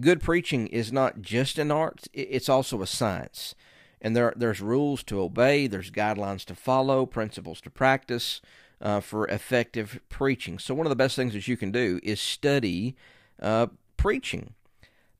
Good 0.00 0.22
preaching 0.22 0.68
is 0.68 0.92
not 0.92 1.20
just 1.20 1.58
an 1.58 1.70
art; 1.70 2.08
it's 2.14 2.48
also 2.48 2.80
a 2.80 2.86
science 2.86 3.54
and 4.02 4.16
there 4.16 4.34
there's 4.36 4.60
rules 4.60 5.02
to 5.04 5.20
obey, 5.20 5.66
there's 5.66 5.90
guidelines 5.90 6.44
to 6.46 6.54
follow, 6.54 7.06
principles 7.06 7.60
to 7.62 7.70
practice 7.70 8.42
uh, 8.80 9.00
for 9.00 9.26
effective 9.28 10.00
preaching. 10.08 10.58
So 10.58 10.74
one 10.74 10.86
of 10.86 10.90
the 10.90 10.96
best 10.96 11.16
things 11.16 11.32
that 11.32 11.48
you 11.48 11.56
can 11.56 11.70
do 11.70 12.00
is 12.02 12.20
study 12.20 12.96
uh, 13.40 13.68
preaching. 13.96 14.54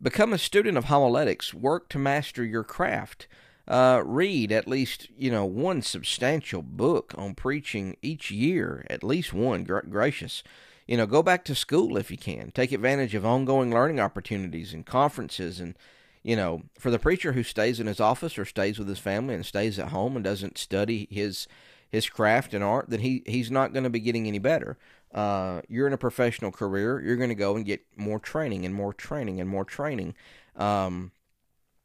Become 0.00 0.32
a 0.32 0.38
student 0.38 0.76
of 0.76 0.86
homiletics. 0.86 1.54
Work 1.54 1.88
to 1.90 1.98
master 1.98 2.44
your 2.44 2.64
craft. 2.64 3.28
Uh, 3.68 4.02
read 4.04 4.50
at 4.50 4.66
least 4.66 5.08
you 5.16 5.30
know 5.30 5.44
one 5.44 5.82
substantial 5.82 6.62
book 6.62 7.14
on 7.16 7.34
preaching 7.34 7.96
each 8.02 8.30
year, 8.30 8.84
at 8.90 9.04
least 9.04 9.32
one. 9.32 9.64
Gra- 9.64 9.86
gracious, 9.86 10.42
you 10.86 10.96
know, 10.96 11.06
go 11.06 11.22
back 11.22 11.44
to 11.44 11.54
school 11.54 11.96
if 11.96 12.10
you 12.10 12.16
can. 12.16 12.50
Take 12.50 12.72
advantage 12.72 13.14
of 13.14 13.24
ongoing 13.24 13.72
learning 13.72 14.00
opportunities 14.00 14.72
and 14.74 14.84
conferences 14.84 15.60
and 15.60 15.76
you 16.22 16.36
know, 16.36 16.62
for 16.78 16.90
the 16.90 16.98
preacher 16.98 17.32
who 17.32 17.42
stays 17.42 17.80
in 17.80 17.86
his 17.86 18.00
office 18.00 18.38
or 18.38 18.44
stays 18.44 18.78
with 18.78 18.88
his 18.88 18.98
family 18.98 19.34
and 19.34 19.44
stays 19.44 19.78
at 19.78 19.88
home 19.88 20.16
and 20.16 20.24
doesn't 20.24 20.58
study 20.58 21.08
his 21.10 21.48
his 21.90 22.08
craft 22.08 22.54
and 22.54 22.64
art, 22.64 22.88
then 22.88 23.00
he 23.00 23.22
he's 23.26 23.50
not 23.50 23.72
going 23.72 23.84
to 23.84 23.90
be 23.90 24.00
getting 24.00 24.26
any 24.26 24.38
better. 24.38 24.78
Uh, 25.12 25.60
you're 25.68 25.86
in 25.86 25.92
a 25.92 25.98
professional 25.98 26.50
career, 26.50 27.00
you're 27.00 27.16
going 27.16 27.28
to 27.28 27.34
go 27.34 27.54
and 27.54 27.66
get 27.66 27.84
more 27.96 28.18
training 28.18 28.64
and 28.64 28.74
more 28.74 28.94
training 28.94 29.40
and 29.40 29.50
more 29.50 29.64
training. 29.64 30.14
Um, 30.56 31.12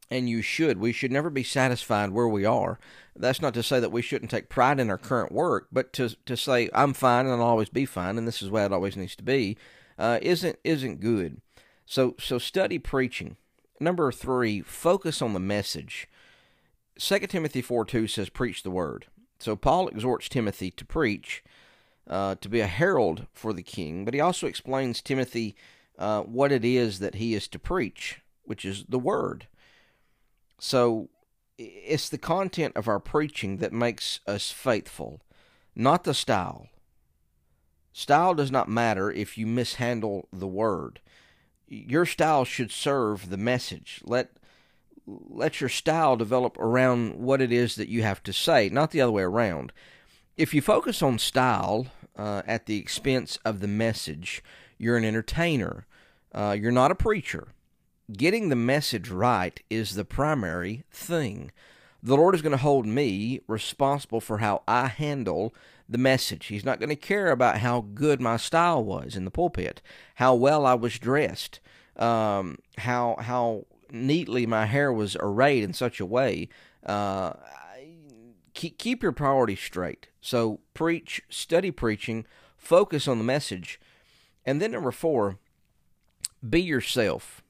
and 0.10 0.30
you 0.30 0.42
should. 0.42 0.80
We 0.80 0.92
should 0.92 1.12
never 1.12 1.30
be 1.30 1.44
satisfied 1.44 2.12
where 2.12 2.28
we 2.28 2.46
are. 2.46 2.80
That's 3.16 3.42
not 3.42 3.54
to 3.56 3.64
say 3.64 3.80
that 3.80 3.92
we 3.92 4.02
shouldn't 4.02 4.32
take 4.32 4.50
pride 4.50 4.80
in 4.80 4.90
our 4.90 4.98
current 4.98 5.32
work, 5.32 5.68
but 5.72 5.92
to 5.94 6.16
to 6.26 6.38
say 6.38 6.70
I'm 6.74 6.94
fine 6.94 7.26
and 7.26 7.42
I'll 7.42 7.48
always 7.48 7.70
be 7.70 7.86
fine 7.86 8.18
and 8.18 8.28
this 8.28 8.42
is 8.42 8.50
way 8.50 8.64
it 8.64 8.74
always 8.74 8.96
needs 8.96 9.16
to 9.18 9.24
be, 9.24 9.58
uh, 9.98 10.20
isn't 10.22 10.60
isn't 10.64 11.00
good. 11.00 11.42
So 11.86 12.16
so 12.20 12.38
study 12.38 12.80
preaching. 12.80 13.38
Number 13.80 14.12
three, 14.12 14.62
focus 14.62 15.22
on 15.22 15.34
the 15.34 15.40
message. 15.40 16.08
2 17.00 17.20
Timothy 17.28 17.62
4 17.62 17.86
2 17.86 18.08
says, 18.08 18.30
Preach 18.30 18.64
the 18.64 18.72
word. 18.72 19.06
So 19.40 19.56
Paul 19.56 19.88
exhorts 19.88 20.30
Timothy 20.30 20.72
to 20.72 20.86
preach, 20.86 21.44
uh, 22.10 22.36
to 22.42 22.50
be 22.50 22.60
a 22.60 22.68
herald 22.68 23.28
for 23.34 23.54
the 23.54 23.64
king, 23.64 24.04
but 24.04 24.16
he 24.16 24.20
also 24.20 24.48
explains 24.48 25.02
Timothy 25.02 25.56
uh, 26.00 26.22
what 26.22 26.52
it 26.52 26.66
is 26.66 27.00
that 27.00 27.16
he 27.16 27.36
is 27.36 27.48
to 27.50 27.60
preach, 27.60 28.22
which 28.44 28.66
is 28.66 28.86
the 28.90 29.00
word. 29.00 29.48
So 30.60 31.10
it's 31.58 32.10
the 32.10 32.18
content 32.18 32.76
of 32.76 32.88
our 32.88 33.00
preaching 33.00 33.58
that 33.58 33.74
makes 33.74 34.20
us 34.28 34.52
faithful, 34.52 35.22
not 35.76 36.04
the 36.04 36.14
style. 36.14 36.68
Style 37.94 38.36
does 38.36 38.52
not 38.52 38.70
matter 38.70 39.12
if 39.12 39.38
you 39.38 39.48
mishandle 39.48 40.28
the 40.32 40.48
word. 40.48 41.00
Your 41.68 42.06
style 42.06 42.46
should 42.46 42.72
serve 42.72 43.30
the 43.30 43.38
message. 43.38 44.02
Let 44.06 44.32
let 45.08 45.62
your 45.62 45.70
style 45.70 46.18
develop 46.18 46.58
around 46.58 47.16
what 47.16 47.42
it 47.42 47.52
is 47.52 47.76
that 47.76 47.88
you 47.88 48.04
have 48.04 48.22
to 48.24 48.34
say, 48.34 48.68
not 48.70 48.92
the 48.92 49.00
other 49.00 49.12
way 49.12 49.24
around. 49.24 49.72
If 50.36 50.54
you 50.54 50.62
focus 50.62 51.02
on 51.02 51.18
style 51.18 51.88
uh, 52.18 52.42
at 52.46 52.66
the 52.66 52.78
expense 52.78 53.40
of 53.46 53.62
the 53.62 53.68
message, 53.68 54.44
you're 54.78 54.98
an 54.98 55.06
entertainer. 55.06 55.88
Uh, 56.34 56.58
you're 56.60 56.72
not 56.72 56.92
a 56.92 56.96
preacher. 56.96 57.54
Getting 58.14 58.48
the 58.48 58.56
message 58.56 59.10
right 59.10 59.60
is 59.70 59.96
the 59.96 60.06
primary 60.06 60.86
thing. 60.90 61.52
The 62.02 62.16
Lord 62.16 62.36
is 62.36 62.42
going 62.42 62.54
to 62.54 62.58
hold 62.58 62.86
me 62.86 63.42
responsible 63.48 64.22
for 64.22 64.38
how 64.38 64.64
I 64.66 64.88
handle 64.88 65.54
the 65.90 65.98
message. 65.98 66.46
He's 66.46 66.64
not 66.64 66.80
going 66.80 66.88
to 66.88 66.96
care 66.96 67.32
about 67.32 67.58
how 67.58 67.82
good 67.82 68.22
my 68.22 68.38
style 68.38 68.82
was 68.82 69.18
in 69.18 69.26
the 69.26 69.32
pulpit, 69.32 69.82
how 70.16 70.36
well 70.36 70.66
I 70.66 70.74
was 70.74 71.00
dressed, 71.00 71.60
um, 71.98 72.60
how 72.78 73.18
how 73.20 73.66
neatly 73.92 74.46
my 74.46 74.68
hair 74.68 74.94
was 74.94 75.18
arrayed 75.20 75.66
in 75.66 75.74
such 75.74 76.00
a 76.00 76.06
way. 76.06 76.48
Uh, 76.86 77.34
keep, 78.54 78.78
keep 78.78 79.04
your 79.04 79.12
priorities 79.12 79.60
straight. 79.60 80.08
So 80.22 80.62
preach, 80.74 81.24
study 81.28 81.72
preaching, 81.72 82.26
focus 82.56 83.06
on 83.06 83.18
the 83.18 83.26
message. 83.26 83.82
And 84.46 84.62
then 84.62 84.72
number 84.72 84.92
four, 84.92 85.40
be 86.48 86.62
yourself. 86.62 87.44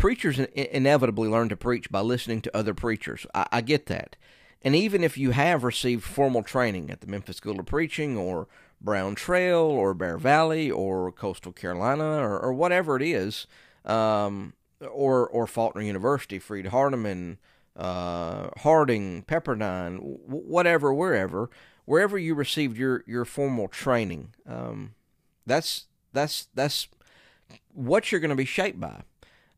Preachers 0.00 0.38
inevitably 0.38 1.28
learn 1.28 1.50
to 1.50 1.56
preach 1.56 1.90
by 1.90 2.00
listening 2.00 2.40
to 2.42 2.56
other 2.56 2.72
preachers. 2.72 3.26
I, 3.34 3.46
I 3.52 3.60
get 3.60 3.86
that. 3.86 4.16
And 4.62 4.74
even 4.74 5.04
if 5.04 5.18
you 5.18 5.32
have 5.32 5.62
received 5.62 6.04
formal 6.04 6.42
training 6.42 6.90
at 6.90 7.02
the 7.02 7.06
Memphis 7.06 7.36
School 7.36 7.60
of 7.60 7.66
Preaching 7.66 8.16
or 8.16 8.48
Brown 8.80 9.14
Trail 9.14 9.58
or 9.58 9.92
Bear 9.92 10.16
Valley 10.16 10.70
or 10.70 11.12
Coastal 11.12 11.52
Carolina 11.52 12.18
or, 12.18 12.40
or 12.40 12.52
whatever 12.54 12.96
it 12.96 13.02
is, 13.02 13.46
um, 13.84 14.54
or 14.90 15.28
or 15.28 15.46
Faulkner 15.46 15.82
University, 15.82 16.38
Freed 16.38 16.66
Hardeman, 16.66 17.36
uh, 17.76 18.48
Harding, 18.58 19.22
Pepperdine, 19.24 19.98
w- 19.98 20.18
whatever, 20.26 20.94
wherever, 20.94 21.50
wherever 21.84 22.18
you 22.18 22.34
received 22.34 22.78
your 22.78 23.04
your 23.06 23.26
formal 23.26 23.68
training. 23.68 24.34
Um, 24.46 24.94
that's 25.46 25.86
that's 26.14 26.48
that's 26.54 26.88
what 27.74 28.10
you're 28.10 28.20
going 28.20 28.30
to 28.30 28.36
be 28.36 28.46
shaped 28.46 28.80
by. 28.80 29.02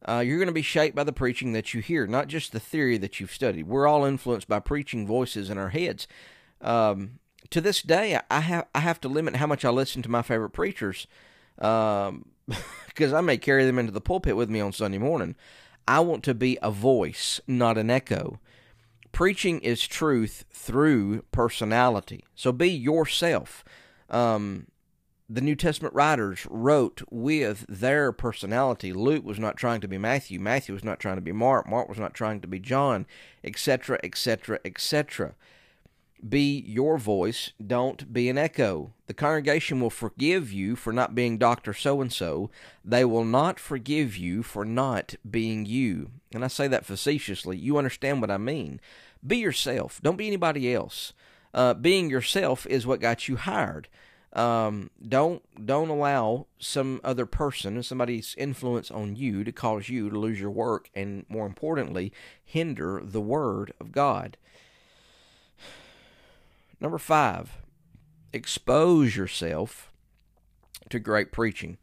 Uh, 0.09 0.23
you're 0.25 0.39
going 0.39 0.47
to 0.47 0.53
be 0.53 0.63
shaped 0.63 0.97
by 0.97 1.05
the 1.05 1.13
preaching 1.13 1.53
that 1.53 1.75
you 1.75 1.81
hear, 1.81 2.07
not 2.07 2.29
just 2.29 2.53
the 2.53 2.61
theory 2.61 2.99
that 2.99 3.21
you've 3.21 3.33
studied. 3.33 3.67
We're 3.67 3.87
all 3.87 4.05
influenced 4.05 4.49
by 4.49 4.59
preaching 4.59 5.07
voices 5.07 5.49
in 5.49 5.59
our 5.59 5.69
heads. 5.69 6.09
Um, 6.61 7.21
to 7.51 7.61
this 7.61 7.83
day, 7.83 8.19
I 8.31 8.41
have 8.41 8.67
I 8.75 8.81
have 8.81 9.01
to 9.03 9.09
limit 9.09 9.37
how 9.37 9.47
much 9.47 9.65
I 9.65 9.71
listen 9.71 10.03
to 10.03 10.11
my 10.11 10.23
favorite 10.23 10.51
preachers. 10.51 11.07
Um, 11.59 12.27
because 12.87 13.13
I 13.13 13.21
may 13.21 13.39
carry 13.39 13.65
them 13.65 13.79
into 13.79 13.93
the 13.93 14.01
pulpit 14.01 14.37
with 14.37 14.51
me 14.51 14.61
on 14.61 14.73
Sunday 14.73 14.99
morning. 14.99 15.37
I 15.87 16.01
want 16.01 16.23
to 16.25 16.35
be 16.35 16.59
a 16.63 16.71
voice, 16.71 17.41
not 17.47 17.79
an 17.79 17.91
echo. 17.91 18.41
Preaching 19.11 19.61
is 19.61 19.87
truth 19.87 20.45
through 20.51 21.23
personality. 21.33 22.25
So 22.35 22.53
be 22.53 22.71
yourself. 22.71 23.65
Um, 24.09 24.69
the 25.35 25.41
New 25.41 25.57
Testament 25.57 25.95
writers 25.95 26.47
wrote 26.51 27.03
with 27.11 27.65
their 27.69 28.13
personality. 28.13 28.93
Luke 28.93 29.25
was 29.25 29.39
not 29.39 29.57
trying 29.57 29.81
to 29.81 29.89
be 29.89 29.99
Matthew. 29.99 30.39
Matthew 30.39 30.75
was 30.75 30.85
not 30.85 31.01
trying 31.01 31.17
to 31.17 31.23
be 31.23 31.33
Mark. 31.33 31.69
Mark 31.69 31.89
was 31.89 31.99
not 31.99 32.15
trying 32.15 32.41
to 32.41 32.49
be 32.49 32.59
John, 32.59 33.07
etc., 33.45 33.99
etc., 34.03 34.59
etc 34.65 35.35
be 36.27 36.63
your 36.67 36.99
voice, 36.99 37.53
don't 37.65 38.13
be 38.13 38.29
an 38.29 38.39
echo. 38.39 38.93
The 39.07 39.15
congregation 39.15 39.81
will 39.81 39.91
forgive 39.91 40.53
you 40.53 40.77
for 40.77 40.93
not 40.93 41.15
being 41.15 41.37
Dr. 41.37 41.75
So 41.75 42.01
and 42.01 42.13
so. 42.13 42.51
They 42.85 43.05
will 43.05 43.25
not 43.25 43.59
forgive 43.59 44.17
you 44.17 44.43
for 44.43 44.65
not 44.65 45.17
being 45.29 45.67
you. 45.67 46.11
And 46.33 46.45
I 46.45 46.49
say 46.49 46.69
that 46.69 46.87
facetiously. 46.87 47.57
You 47.57 47.77
understand 47.77 48.21
what 48.21 48.31
I 48.31 48.39
mean. 48.39 48.81
Be 49.27 49.39
yourself, 49.39 50.01
don't 50.03 50.17
be 50.17 50.27
anybody 50.27 50.73
else. 50.73 51.13
Uh, 51.55 51.75
being 51.75 52.09
yourself 52.09 52.67
is 52.67 52.87
what 52.87 53.01
got 53.01 53.29
you 53.29 53.37
hired. 53.37 53.89
Um, 54.33 54.91
don't 55.07 55.43
don't 55.67 55.91
allow 55.91 56.47
some 56.59 57.01
other 57.05 57.27
person, 57.27 57.75
and 57.75 57.85
somebody's 57.85 58.35
influence 58.39 58.91
on 58.91 59.15
you, 59.15 59.45
to 59.45 59.53
cause 59.53 59.91
you 59.91 60.09
to 60.09 60.19
lose 60.19 60.41
your 60.41 60.51
work, 60.51 60.89
and 60.95 61.27
more 61.29 61.47
importantly, 61.47 62.13
hinder 62.43 63.01
the 63.05 63.21
word 63.21 63.75
of 63.79 63.93
God. 63.93 64.39
Number 66.81 66.99
five, 66.99 67.59
expose 68.33 69.17
yourself 69.17 69.93
to 70.89 70.99
great 70.99 71.31
preaching. 71.31 71.79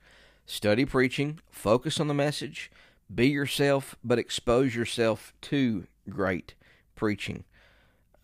Study 0.46 0.86
preaching, 0.86 1.40
focus 1.52 2.00
on 2.00 2.08
the 2.08 2.14
message, 2.16 2.72
be 3.14 3.28
yourself, 3.28 3.96
but 4.04 4.18
expose 4.18 4.76
yourself 4.76 5.34
to 5.42 5.86
great 6.10 6.56
preaching. 6.96 7.44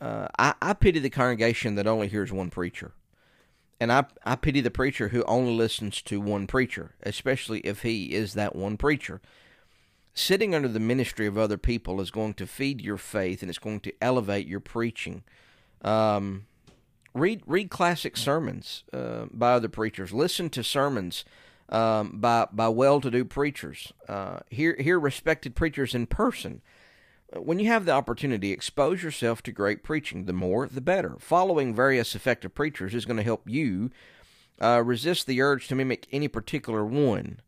Uh, 0.02 0.28
I, 0.40 0.56
I 0.62 0.74
pity 0.74 1.00
the 1.00 1.12
congregation 1.12 1.76
that 1.76 1.86
only 1.86 2.08
hears 2.08 2.34
one 2.34 2.50
preacher. 2.50 2.94
And 3.80 3.92
I, 3.92 4.06
I 4.24 4.36
pity 4.36 4.62
the 4.62 4.72
preacher 4.72 5.10
who 5.10 5.24
only 5.24 5.54
listens 5.54 6.02
to 6.04 6.22
one 6.22 6.48
preacher, 6.48 6.96
especially 7.04 7.60
if 7.60 7.82
he 7.82 8.14
is 8.14 8.34
that 8.34 8.56
one 8.56 8.78
preacher. 8.78 9.22
Sitting 10.14 10.56
under 10.56 10.70
the 10.70 10.80
ministry 10.80 11.28
of 11.28 11.38
other 11.38 11.58
people 11.58 12.00
is 12.00 12.10
going 12.10 12.36
to 12.36 12.48
feed 12.48 12.80
your 12.80 12.98
faith 12.98 13.42
and 13.42 13.50
it's 13.50 13.60
going 13.60 13.82
to 13.82 13.94
elevate 14.02 14.48
your 14.48 14.62
preaching. 14.62 15.24
Um, 15.82 16.46
read 17.14 17.42
read 17.46 17.70
classic 17.70 18.16
sermons 18.16 18.84
uh, 18.94 19.26
by 19.32 19.54
other 19.54 19.70
preachers. 19.70 20.14
Listen 20.14 20.50
to 20.52 20.64
sermons 20.64 21.26
um, 21.68 22.20
by 22.20 22.48
by 22.52 22.70
well-to-do 22.70 23.26
preachers. 23.26 23.92
Uh, 24.08 24.40
hear 24.50 24.78
hear 24.80 24.98
respected 24.98 25.54
preachers 25.54 25.94
in 25.94 26.06
person. 26.08 26.62
When 27.38 27.60
you 27.60 27.68
have 27.68 27.86
the 27.86 27.92
opportunity, 27.92 28.52
expose 28.52 29.04
yourself 29.04 29.44
to 29.44 29.52
great 29.52 29.84
preaching. 29.84 30.26
The 30.26 30.34
more, 30.34 30.68
the 30.68 30.82
better. 30.82 31.16
Following 31.20 31.76
various 31.76 32.16
effective 32.16 32.56
preachers 32.56 32.94
is 32.94 33.06
going 33.06 33.18
to 33.18 33.24
help 33.24 33.44
you 33.50 33.92
uh, 34.62 34.82
resist 34.84 35.28
the 35.28 35.42
urge 35.42 35.68
to 35.68 35.76
mimic 35.76 36.08
any 36.12 36.28
particular 36.28 36.86
one. 36.86 37.42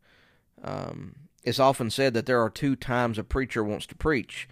Um, 0.62 1.14
it's 1.42 1.58
often 1.58 1.90
said 1.90 2.12
that 2.14 2.26
there 2.26 2.42
are 2.42 2.50
two 2.50 2.76
times 2.76 3.18
a 3.18 3.24
preacher 3.24 3.64
wants 3.64 3.86
to 3.86 3.94
preach 3.94 4.48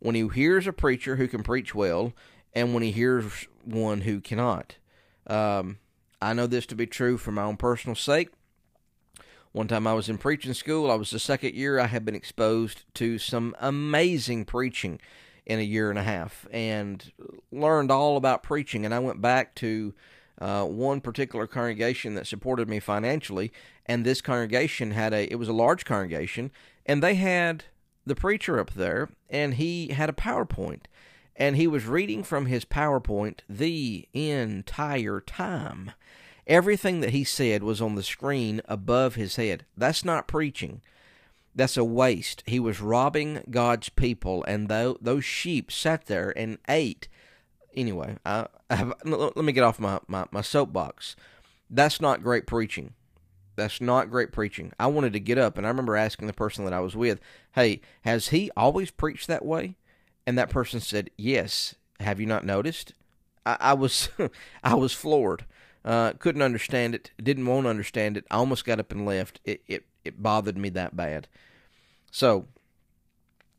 when 0.00 0.14
he 0.14 0.26
hears 0.26 0.66
a 0.66 0.72
preacher 0.72 1.16
who 1.16 1.28
can 1.28 1.42
preach 1.42 1.74
well, 1.74 2.12
and 2.54 2.74
when 2.74 2.82
he 2.82 2.90
hears 2.90 3.46
one 3.64 4.00
who 4.00 4.20
cannot. 4.20 4.76
Um, 5.26 5.78
I 6.20 6.32
know 6.32 6.46
this 6.46 6.66
to 6.66 6.74
be 6.74 6.86
true 6.86 7.16
for 7.16 7.30
my 7.30 7.42
own 7.42 7.56
personal 7.56 7.94
sake. 7.94 8.30
One 9.52 9.66
time 9.66 9.86
I 9.86 9.94
was 9.94 10.08
in 10.08 10.18
preaching 10.18 10.54
school. 10.54 10.90
I 10.90 10.94
was 10.94 11.10
the 11.10 11.18
second 11.18 11.54
year 11.54 11.80
I 11.80 11.86
had 11.86 12.04
been 12.04 12.14
exposed 12.14 12.84
to 12.94 13.18
some 13.18 13.56
amazing 13.58 14.44
preaching 14.44 15.00
in 15.44 15.58
a 15.58 15.62
year 15.62 15.90
and 15.90 15.98
a 15.98 16.04
half 16.04 16.46
and 16.52 17.10
learned 17.50 17.90
all 17.90 18.16
about 18.16 18.44
preaching. 18.44 18.84
And 18.84 18.94
I 18.94 19.00
went 19.00 19.20
back 19.20 19.56
to 19.56 19.92
uh, 20.40 20.64
one 20.64 21.00
particular 21.00 21.48
congregation 21.48 22.14
that 22.14 22.28
supported 22.28 22.68
me 22.68 22.78
financially. 22.78 23.50
And 23.86 24.04
this 24.04 24.20
congregation 24.20 24.92
had 24.92 25.12
a, 25.12 25.30
it 25.30 25.36
was 25.36 25.48
a 25.48 25.52
large 25.52 25.84
congregation, 25.84 26.52
and 26.86 27.02
they 27.02 27.16
had 27.16 27.64
the 28.06 28.14
preacher 28.14 28.60
up 28.60 28.74
there, 28.74 29.10
and 29.28 29.54
he 29.54 29.88
had 29.88 30.08
a 30.08 30.14
PowerPoint 30.14 30.82
and 31.40 31.56
he 31.56 31.66
was 31.66 31.86
reading 31.86 32.22
from 32.22 32.46
his 32.46 32.66
PowerPoint 32.66 33.40
the 33.48 34.06
entire 34.12 35.20
time. 35.20 35.92
Everything 36.46 37.00
that 37.00 37.10
he 37.10 37.24
said 37.24 37.62
was 37.62 37.80
on 37.80 37.94
the 37.94 38.02
screen 38.02 38.60
above 38.66 39.14
his 39.14 39.36
head. 39.36 39.64
That's 39.76 40.04
not 40.04 40.28
preaching. 40.28 40.82
That's 41.54 41.76
a 41.76 41.84
waste. 41.84 42.42
He 42.46 42.60
was 42.60 42.80
robbing 42.80 43.42
God's 43.50 43.88
people, 43.88 44.44
and 44.44 44.68
though 44.68 44.96
those 45.00 45.24
sheep 45.24 45.70
sat 45.70 46.06
there 46.06 46.32
and 46.36 46.58
ate. 46.68 47.08
Anyway, 47.74 48.16
I, 48.24 48.46
I 48.68 48.92
let 49.04 49.36
me 49.36 49.52
get 49.52 49.64
off 49.64 49.78
my, 49.78 50.00
my, 50.06 50.26
my 50.30 50.40
soapbox. 50.40 51.16
That's 51.68 52.00
not 52.00 52.22
great 52.22 52.46
preaching. 52.46 52.94
That's 53.56 53.80
not 53.80 54.10
great 54.10 54.32
preaching. 54.32 54.72
I 54.78 54.86
wanted 54.86 55.12
to 55.12 55.20
get 55.20 55.38
up, 55.38 55.58
and 55.58 55.66
I 55.66 55.70
remember 55.70 55.96
asking 55.96 56.26
the 56.26 56.32
person 56.32 56.64
that 56.64 56.72
I 56.72 56.80
was 56.80 56.96
with, 56.96 57.20
"Hey, 57.52 57.80
has 58.02 58.28
he 58.28 58.50
always 58.56 58.90
preached 58.90 59.26
that 59.26 59.44
way?" 59.44 59.76
And 60.26 60.38
that 60.38 60.50
person 60.50 60.80
said, 60.80 61.10
"Yes." 61.16 61.74
Have 62.00 62.18
you 62.18 62.26
not 62.26 62.44
noticed? 62.44 62.94
I, 63.44 63.56
I 63.60 63.74
was, 63.74 64.08
I 64.64 64.74
was 64.74 64.92
floored. 64.92 65.44
Uh, 65.84 66.12
couldn't 66.12 66.42
understand 66.42 66.94
it. 66.94 67.10
Didn't 67.22 67.46
want 67.46 67.64
to 67.64 67.70
understand 67.70 68.16
it. 68.16 68.26
I 68.30 68.36
almost 68.36 68.64
got 68.64 68.80
up 68.80 68.92
and 68.92 69.06
left. 69.06 69.40
It 69.44 69.62
it 69.66 69.86
it 70.04 70.22
bothered 70.22 70.58
me 70.58 70.68
that 70.70 70.96
bad. 70.96 71.28
So, 72.10 72.46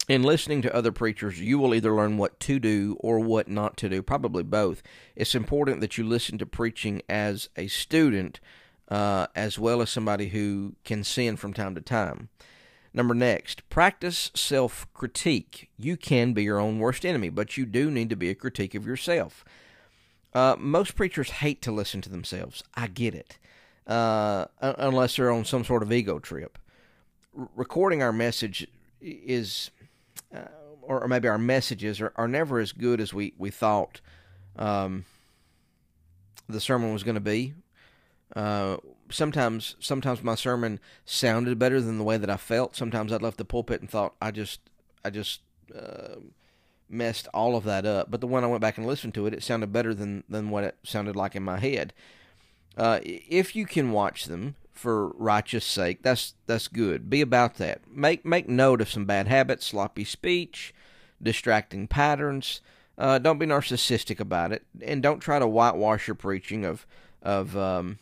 in 0.08 0.24
listening 0.24 0.62
to 0.64 0.76
other 0.76 0.92
preachers, 0.92 1.40
you 1.40 1.58
will 1.58 1.74
either 1.74 1.96
learn 1.96 2.18
what 2.18 2.40
to 2.42 2.60
do 2.60 2.98
or 3.00 3.20
what 3.20 3.48
not 3.48 3.78
to 3.78 3.90
do. 3.90 4.02
Probably 4.02 4.44
both. 4.44 4.84
It's 5.16 5.36
important 5.36 5.82
that 5.82 5.98
you 5.98 6.04
listen 6.04 6.38
to 6.40 6.46
preaching 6.46 7.02
as 7.08 7.50
a 7.56 7.68
student, 7.68 8.40
uh, 8.90 9.28
as 9.36 9.58
well 9.58 9.82
as 9.82 9.90
somebody 9.90 10.30
who 10.30 10.76
can 10.84 11.04
sin 11.04 11.38
from 11.38 11.54
time 11.54 11.76
to 11.76 11.82
time. 11.82 12.30
Number 12.94 13.14
next, 13.14 13.68
practice 13.70 14.32
self 14.36 14.86
critique. 14.94 15.70
You 15.78 15.96
can 15.96 16.34
be 16.34 16.44
your 16.44 16.60
own 16.60 16.80
worst 16.80 17.06
enemy, 17.06 17.30
but 17.30 17.56
you 17.56 17.66
do 17.66 17.90
need 17.90 18.10
to 18.10 18.18
be 18.18 18.30
a 18.30 18.36
critique 18.36 18.76
of 18.76 18.86
yourself. 18.86 19.46
Uh, 20.34 20.56
most 20.58 20.96
preachers 20.96 21.30
hate 21.30 21.62
to 21.62 21.72
listen 21.72 22.02
to 22.02 22.10
themselves. 22.10 22.64
I 22.74 22.88
get 22.88 23.14
it, 23.14 23.38
uh, 23.86 24.46
unless 24.62 25.16
they're 25.16 25.32
on 25.32 25.46
some 25.46 25.66
sort 25.66 25.84
of 25.84 25.92
ego 25.92 26.20
trip. 26.20 26.58
R- 27.38 27.50
recording 27.56 28.02
our 28.02 28.14
message 28.14 28.68
is, 29.02 29.72
uh, 30.34 30.48
or, 30.82 31.08
maybe 31.08 31.28
our 31.28 31.38
messages 31.38 32.00
are, 32.00 32.14
are 32.16 32.28
never 32.28 32.60
as 32.60 32.72
good 32.72 33.02
as 33.02 33.14
we 33.14 33.34
we 33.38 33.50
thought 33.50 34.00
um, 34.56 35.06
the 36.48 36.62
sermon 36.62 36.94
was 36.94 37.04
going 37.04 37.16
to 37.16 37.22
be. 37.22 37.54
Uh, 38.34 38.78
sometimes, 39.10 39.76
sometimes 39.80 40.24
my 40.24 40.36
sermon 40.36 40.80
sounded 41.06 41.60
better 41.60 41.82
than 41.82 41.98
the 41.98 42.04
way 42.04 42.18
that 42.18 42.30
I 42.30 42.38
felt. 42.38 42.76
Sometimes 42.76 43.12
I'd 43.12 43.22
left 43.22 43.38
the 43.38 43.46
pulpit 43.46 43.82
and 43.82 43.90
thought, 43.90 44.14
I 44.22 44.32
just, 44.32 44.62
I 45.04 45.10
just 45.10 45.42
uh, 45.78 46.16
messed 46.92 47.28
all 47.34 47.56
of 47.56 47.64
that 47.64 47.86
up. 47.86 48.12
But 48.12 48.22
the 48.22 48.28
one 48.28 48.44
I 48.44 48.48
went 48.48 48.62
back 48.62 48.78
and 48.78 48.86
listened 48.86 49.14
to 49.16 49.26
it, 49.28 49.34
it 49.34 49.44
sounded 49.44 49.72
better 49.72 49.94
than 49.94 50.24
than 50.30 50.50
what 50.50 50.64
it 50.64 50.78
sounded 50.84 51.16
like 51.16 51.36
in 51.36 51.44
my 51.44 51.60
head. 51.60 51.94
Uh, 52.78 53.00
if 53.04 53.56
you 53.56 53.66
can 53.66 53.92
watch 53.92 54.26
them 54.26 54.56
for 54.72 55.10
righteous 55.10 55.66
sake, 55.66 56.02
that's 56.02 56.34
that's 56.46 56.68
good. 56.68 57.10
Be 57.10 57.22
about 57.22 57.56
that. 57.56 57.82
Make 57.90 58.26
make 58.26 58.48
note 58.48 58.82
of 58.82 58.90
some 58.90 59.06
bad 59.06 59.28
habits, 59.28 59.66
sloppy 59.66 60.04
speech, 60.04 60.74
distracting 61.22 61.88
patterns. 61.88 62.62
Uh, 62.98 63.18
don't 63.18 63.40
be 63.40 63.46
narcissistic 63.46 64.20
about 64.20 64.52
it, 64.52 64.64
and 64.82 65.02
don't 65.02 65.20
try 65.20 65.40
to 65.40 65.48
whitewash 65.48 66.08
your 66.08 66.16
preaching 66.16 66.66
of 66.66 66.86
of 67.22 67.58
um, 67.58 68.00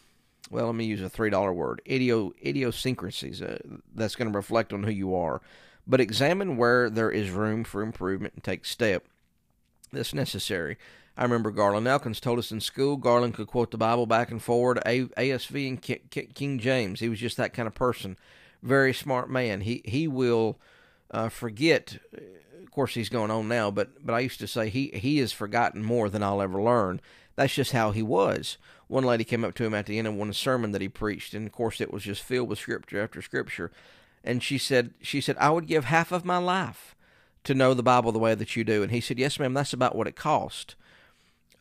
well, 0.49 0.67
let 0.67 0.75
me 0.75 0.85
use 0.85 1.01
a 1.01 1.09
three 1.09 1.29
dollar 1.29 1.53
word 1.53 1.81
idio 1.87 2.33
idiosyncrasies. 2.45 3.41
Uh, 3.41 3.59
that's 3.93 4.15
going 4.15 4.31
to 4.31 4.35
reflect 4.37 4.73
on 4.73 4.83
who 4.83 4.91
you 4.91 5.15
are 5.15 5.41
but 5.89 5.99
examine 5.99 6.55
where 6.55 6.89
there 6.89 7.09
is 7.09 7.31
room 7.31 7.63
for 7.63 7.81
improvement 7.81 8.35
and 8.35 8.43
take 8.43 8.63
step 8.63 9.05
that's 9.91 10.13
necessary. 10.13 10.77
I 11.17 11.23
remember 11.23 11.51
Garland 11.51 11.87
Elkins 11.87 12.19
told 12.19 12.39
us 12.39 12.51
in 12.51 12.61
school 12.61 12.95
Garland 12.95 13.33
could 13.33 13.47
quote 13.47 13.71
the 13.71 13.77
Bible 13.77 14.05
back 14.05 14.31
and 14.31 14.41
forward, 14.41 14.79
ASV 14.85 15.67
and 15.67 16.33
King 16.35 16.59
James. 16.59 16.99
He 16.99 17.09
was 17.09 17.19
just 17.19 17.37
that 17.37 17.53
kind 17.53 17.67
of 17.67 17.73
person. 17.73 18.17
Very 18.61 18.93
smart 18.93 19.29
man. 19.29 19.61
He 19.61 19.81
he 19.83 20.07
will 20.07 20.59
uh, 21.11 21.29
forget. 21.29 21.97
Of 22.61 22.71
course, 22.71 22.93
he's 22.93 23.09
going 23.09 23.31
on 23.31 23.47
now, 23.47 23.71
but 23.71 24.05
but 24.05 24.13
I 24.13 24.19
used 24.19 24.39
to 24.39 24.47
say 24.47 24.69
he 24.69 24.91
he 24.93 25.17
has 25.17 25.31
forgotten 25.31 25.83
more 25.83 26.09
than 26.09 26.23
I'll 26.23 26.41
ever 26.41 26.61
learn. 26.61 27.01
That's 27.35 27.53
just 27.53 27.71
how 27.71 27.91
he 27.91 28.03
was. 28.03 28.57
One 28.87 29.03
lady 29.03 29.23
came 29.23 29.43
up 29.43 29.55
to 29.55 29.65
him 29.65 29.73
at 29.73 29.85
the 29.87 29.97
end 29.97 30.07
of 30.07 30.13
one 30.13 30.31
sermon 30.33 30.71
that 30.71 30.81
he 30.81 30.89
preached, 30.89 31.33
and 31.33 31.47
of 31.47 31.53
course 31.53 31.81
it 31.81 31.91
was 31.91 32.03
just 32.03 32.21
filled 32.21 32.49
with 32.49 32.59
scripture 32.59 33.01
after 33.01 33.21
scripture 33.21 33.71
and 34.23 34.43
she 34.43 34.57
said 34.57 34.93
she 35.01 35.21
said 35.21 35.35
I 35.39 35.49
would 35.49 35.67
give 35.67 35.85
half 35.85 36.11
of 36.11 36.25
my 36.25 36.37
life 36.37 36.95
to 37.43 37.53
know 37.53 37.73
the 37.73 37.83
Bible 37.83 38.11
the 38.11 38.19
way 38.19 38.35
that 38.35 38.55
you 38.55 38.63
do. 38.63 38.83
And 38.83 38.91
he 38.91 39.01
said, 39.01 39.19
Yes, 39.19 39.39
ma'am, 39.39 39.53
that's 39.53 39.73
about 39.73 39.95
what 39.95 40.07
it 40.07 40.15
cost. 40.15 40.75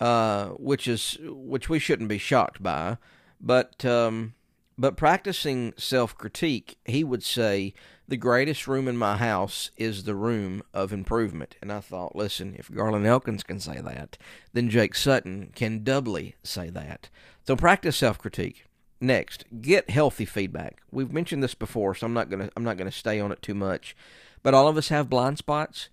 Uh, 0.00 0.50
which 0.50 0.86
is 0.86 1.18
which 1.22 1.68
we 1.68 1.78
shouldn't 1.78 2.08
be 2.08 2.18
shocked 2.18 2.62
by. 2.62 2.98
But 3.40 3.84
um, 3.84 4.34
but 4.76 4.96
practicing 4.96 5.74
self 5.76 6.16
critique, 6.16 6.78
he 6.84 7.02
would 7.02 7.24
say, 7.24 7.74
the 8.06 8.16
greatest 8.16 8.68
room 8.68 8.86
in 8.86 8.96
my 8.96 9.16
house 9.16 9.70
is 9.76 10.04
the 10.04 10.14
room 10.14 10.62
of 10.72 10.92
improvement. 10.92 11.56
And 11.60 11.72
I 11.72 11.80
thought, 11.80 12.14
listen, 12.14 12.54
if 12.56 12.72
Garland 12.72 13.06
Elkins 13.06 13.42
can 13.42 13.60
say 13.60 13.80
that, 13.80 14.16
then 14.52 14.70
Jake 14.70 14.94
Sutton 14.94 15.52
can 15.54 15.82
doubly 15.82 16.36
say 16.44 16.70
that. 16.70 17.08
So 17.44 17.56
practice 17.56 17.96
self 17.96 18.18
critique. 18.18 18.67
Next, 19.00 19.44
get 19.60 19.90
healthy 19.90 20.24
feedback. 20.24 20.82
We've 20.90 21.12
mentioned 21.12 21.42
this 21.42 21.54
before, 21.54 21.94
so 21.94 22.06
I'm 22.06 22.14
not 22.14 22.30
gonna 22.30 22.50
I'm 22.56 22.64
not 22.64 22.76
gonna 22.76 22.90
stay 22.90 23.20
on 23.20 23.30
it 23.30 23.42
too 23.42 23.54
much. 23.54 23.96
But 24.42 24.54
all 24.54 24.68
of 24.68 24.76
us 24.76 24.88
have 24.88 25.08
blind 25.08 25.38
spots. 25.38 25.88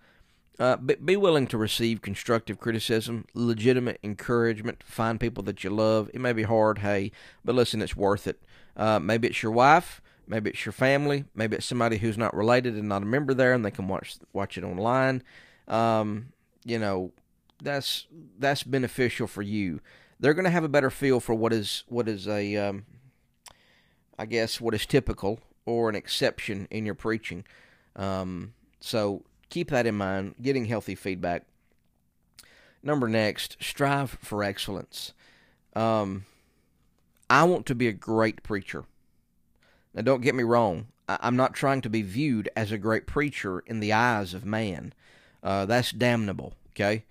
Uh, 0.58 0.78
be, 0.78 0.96
be 0.96 1.18
willing 1.18 1.48
to 1.48 1.58
receive 1.58 2.02
constructive 2.02 2.60
criticism, 2.60 3.26
legitimate 3.34 4.00
encouragement. 4.04 4.82
Find 4.84 5.20
people 5.20 5.44
that 5.44 5.64
you 5.64 5.70
love. 5.70 6.10
It 6.14 6.22
may 6.22 6.32
be 6.32 6.44
hard, 6.44 6.80
hey, 6.80 7.12
but 7.44 7.56
listen, 7.56 7.82
it's 7.82 7.96
worth 7.96 8.26
it. 8.26 8.42
Uh, 8.78 9.00
maybe 9.00 9.28
it's 9.28 9.44
your 9.44 9.52
wife, 9.52 10.02
maybe 10.28 10.50
it's 10.50 10.66
your 10.66 10.74
family, 10.74 11.26
maybe 11.36 11.58
it's 11.58 11.66
somebody 11.66 11.98
who's 11.98 12.18
not 12.18 12.36
related 12.36 12.76
and 12.76 12.88
not 12.88 13.04
a 13.04 13.06
member 13.06 13.34
there, 13.34 13.54
and 13.54 13.66
they 13.66 13.72
can 13.72 13.88
watch 13.88 14.18
watch 14.34 14.58
it 14.58 14.64
online. 14.64 15.22
Um, 15.68 16.28
you 16.64 16.80
know, 16.80 17.12
that's 17.62 18.08
that's 18.40 18.64
beneficial 18.64 19.28
for 19.28 19.42
you. 19.42 19.82
They're 20.20 20.34
going 20.34 20.46
to 20.46 20.52
have 20.52 20.64
a 20.64 20.70
better 20.70 20.90
feel 20.90 21.20
for 21.20 21.36
what 21.36 21.54
is 21.54 21.84
what 21.88 22.08
is 22.08 22.28
a 22.28 22.56
um, 22.56 22.86
I 24.18 24.26
guess, 24.26 24.62
what 24.62 24.74
is 24.74 24.86
typical 24.86 25.40
or 25.66 25.90
an 25.90 25.96
exception 25.96 26.68
in 26.72 26.86
your 26.86 26.96
preaching. 26.96 27.44
Um, 27.96 28.54
so 28.80 29.24
keep 29.50 29.70
that 29.72 29.86
in 29.86 29.96
mind, 29.96 30.36
getting 30.42 30.66
healthy 30.66 30.96
feedback. 30.96 31.44
Number 32.84 33.08
next, 33.08 33.58
strive 33.60 34.18
for 34.22 34.44
excellence. 34.44 35.14
Um, 35.76 36.26
I 37.30 37.44
want 37.44 37.66
to 37.66 37.76
be 37.76 37.88
a 37.88 37.94
great 37.94 38.44
preacher. 38.44 38.86
Now, 39.94 40.04
don't 40.04 40.22
get 40.22 40.36
me 40.36 40.44
wrong. 40.44 40.88
I'm 41.08 41.36
not 41.36 41.54
trying 41.54 41.82
to 41.82 41.90
be 41.90 42.02
viewed 42.02 42.50
as 42.56 42.72
a 42.72 42.78
great 42.78 43.08
preacher 43.08 43.64
in 43.66 43.80
the 43.80 43.94
eyes 43.94 44.34
of 44.34 44.46
man. 44.46 44.94
Uh, 45.42 45.66
that's 45.66 45.92
damnable, 45.92 46.54
okay? 46.72 47.06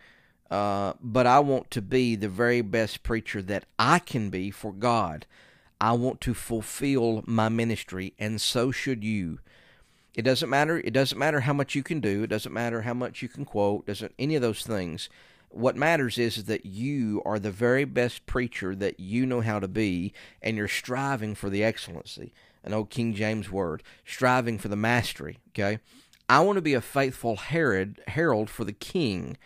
Uh, 0.55 0.93
but 1.01 1.27
I 1.27 1.41
want 1.41 1.73
to 1.73 1.83
be 1.83 2.15
the 2.15 2.29
very 2.29 2.61
best 2.61 3.03
preacher 3.03 3.43
that 3.43 3.65
I 3.77 3.99
can 3.99 4.31
be 4.31 4.53
for 4.53 4.73
God. 4.73 5.27
I 5.81 5.95
want 5.95 6.21
to 6.21 6.33
fulfill 6.33 7.25
my 7.27 7.49
ministry, 7.49 8.15
and 8.21 8.41
so 8.41 8.71
should 8.71 9.03
you. 9.03 9.41
It 10.15 10.23
doesn't 10.23 10.49
matter. 10.49 10.79
It 10.79 10.93
doesn't 10.93 11.19
matter 11.19 11.41
how 11.41 11.55
much 11.55 11.75
you 11.75 11.83
can 11.83 11.99
do. 11.99 12.23
It 12.23 12.29
doesn't 12.29 12.53
matter 12.53 12.83
how 12.83 12.95
much 12.95 13.21
you 13.21 13.29
can 13.29 13.45
quote. 13.45 13.87
Doesn't 13.87 14.15
any 14.17 14.37
of 14.37 14.43
those 14.43 14.63
things. 14.63 15.09
What 15.49 15.75
matters 15.75 16.19
is, 16.19 16.45
that 16.45 16.65
you 16.65 17.21
are 17.27 17.41
the 17.41 17.51
very 17.51 17.85
best 17.85 18.25
preacher 18.25 18.77
that 18.77 19.01
you 19.01 19.27
know 19.27 19.41
how 19.41 19.59
to 19.59 19.67
be, 19.67 20.13
and 20.41 20.57
you're 20.57 20.69
striving 20.69 21.35
for 21.35 21.51
the 21.51 21.65
excellency. 21.65 22.33
An 22.63 22.73
old 22.73 22.91
King 22.91 23.13
James 23.13 23.51
word, 23.51 23.83
striving 24.05 24.59
for 24.59 24.69
the 24.69 24.77
mastery. 24.77 25.41
Okay, 25.49 25.81
I 26.29 26.39
want 26.45 26.59
to 26.59 26.63
be 26.63 26.75
a 26.75 26.81
faithful 26.81 27.35
herald, 27.35 27.99
herald 28.07 28.49
for 28.49 28.63
the 28.63 28.73
King. 28.73 29.37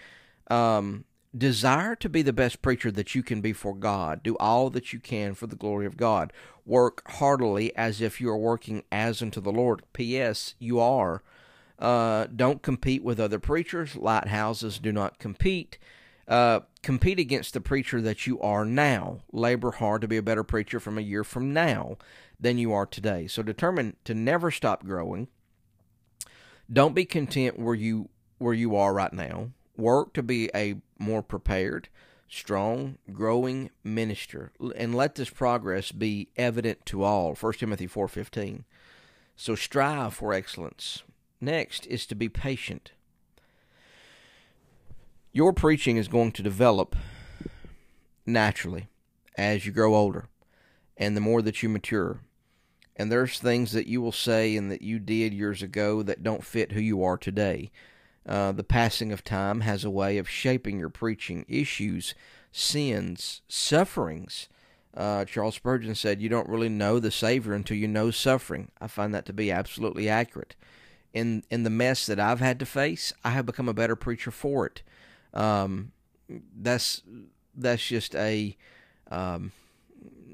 Um, 0.50 1.04
Desire 1.37 1.94
to 1.96 2.08
be 2.08 2.22
the 2.22 2.32
best 2.32 2.62
preacher 2.62 2.90
that 2.90 3.14
you 3.14 3.22
can 3.22 3.42
be 3.42 3.52
for 3.52 3.74
God. 3.74 4.22
Do 4.22 4.34
all 4.37 4.70
that 4.70 4.94
you 4.94 4.98
can 4.98 5.34
for 5.34 5.46
the 5.46 5.56
glory 5.56 5.84
of 5.84 5.98
God. 5.98 6.32
Work 6.64 7.02
heartily 7.11 7.74
as 7.76 8.00
if 8.00 8.18
you 8.18 8.30
are 8.30 8.38
working 8.38 8.82
as 8.90 9.20
unto 9.20 9.40
the 9.40 9.52
Lord. 9.52 9.82
P.S. 9.92 10.54
You 10.58 10.80
are. 10.80 11.22
Uh, 11.78 12.26
don't 12.34 12.62
compete 12.62 13.04
with 13.04 13.20
other 13.20 13.38
preachers. 13.38 13.94
Lighthouses 13.94 14.78
do 14.78 14.90
not 14.90 15.18
compete. 15.18 15.76
Uh, 16.26 16.61
compete 16.82 17.18
against 17.18 17.52
the 17.52 17.61
preacher 17.61 18.00
that 18.00 18.26
you 18.26 18.40
are 18.40 18.64
now. 18.64 19.20
Labor 19.30 19.72
hard 19.72 20.00
to 20.00 20.08
be 20.08 20.16
a 20.16 20.22
better 20.22 20.44
preacher 20.44 20.80
from 20.80 20.96
a 20.96 21.02
year 21.02 21.24
from 21.24 21.52
now 21.52 21.98
than 22.40 22.56
you 22.56 22.72
are 22.72 22.87
today. 22.87 23.26
So 23.26 23.42
determine 23.42 23.96
to 24.04 24.14
never 24.14 24.50
stop 24.50 24.84
growing. 24.84 25.28
Don't 26.70 26.94
be 26.94 27.04
content 27.04 27.58
where 27.58 27.74
you 27.74 28.08
where 28.38 28.54
you 28.54 28.76
are 28.76 28.94
right 28.94 29.12
now. 29.12 29.50
Work 29.78 30.12
to 30.14 30.22
be 30.22 30.50
a 30.54 30.74
more 30.98 31.22
prepared, 31.22 31.88
strong, 32.28 32.98
growing 33.12 33.70
minister, 33.82 34.52
and 34.76 34.94
let 34.94 35.14
this 35.14 35.30
progress 35.30 35.92
be 35.92 36.28
evident 36.36 36.84
to 36.86 37.04
all. 37.04 37.34
1 37.34 37.52
Timothy 37.54 37.86
4:15. 37.86 38.64
So 39.36 39.54
strive 39.54 40.14
for 40.14 40.34
excellence. 40.34 41.04
Next 41.40 41.86
is 41.86 42.04
to 42.06 42.16
be 42.16 42.28
patient. 42.28 42.90
Your 45.32 45.52
preaching 45.52 45.96
is 45.96 46.08
going 46.08 46.32
to 46.32 46.42
develop 46.42 46.96
naturally 48.26 48.88
as 49.36 49.64
you 49.64 49.70
grow 49.70 49.94
older 49.94 50.26
and 50.96 51.16
the 51.16 51.20
more 51.20 51.40
that 51.42 51.62
you 51.62 51.68
mature. 51.68 52.20
And 52.96 53.12
there's 53.12 53.38
things 53.38 53.70
that 53.70 53.86
you 53.86 54.02
will 54.02 54.10
say 54.10 54.56
and 54.56 54.72
that 54.72 54.82
you 54.82 54.98
did 54.98 55.32
years 55.32 55.62
ago 55.62 56.02
that 56.02 56.24
don't 56.24 56.44
fit 56.44 56.72
who 56.72 56.80
you 56.80 57.04
are 57.04 57.16
today. 57.16 57.70
Uh, 58.28 58.52
the 58.52 58.62
passing 58.64 59.10
of 59.10 59.24
time 59.24 59.62
has 59.62 59.84
a 59.84 59.90
way 59.90 60.18
of 60.18 60.28
shaping 60.28 60.78
your 60.78 60.90
preaching 60.90 61.46
issues, 61.48 62.14
sins, 62.52 63.40
sufferings, 63.48 64.48
Uh, 64.94 65.24
Charles 65.24 65.54
Spurgeon 65.54 65.94
said, 65.94 66.20
You 66.20 66.28
don't 66.28 66.48
really 66.48 66.68
know 66.68 66.98
the 66.98 67.10
Savior 67.10 67.54
until 67.54 67.76
you 67.76 67.86
know 67.88 68.10
suffering. 68.10 68.70
I 68.80 68.88
find 68.88 69.14
that 69.14 69.26
to 69.26 69.32
be 69.32 69.50
absolutely 69.50 70.08
accurate. 70.08 70.56
In, 71.14 71.44
in 71.50 71.62
the 71.62 71.70
mess 71.70 72.04
that 72.06 72.18
I've 72.20 72.40
had 72.40 72.58
to 72.58 72.66
face, 72.66 73.12
I 73.24 73.30
have 73.30 73.46
become 73.46 73.68
a 73.68 73.74
better 73.74 73.96
preacher 73.96 74.30
for 74.30 74.66
it. 74.66 74.82
Um, 75.32 75.92
that's 76.28 77.02
that's 77.54 77.86
just 77.86 78.14
a 78.14 78.56
um, 79.10 79.52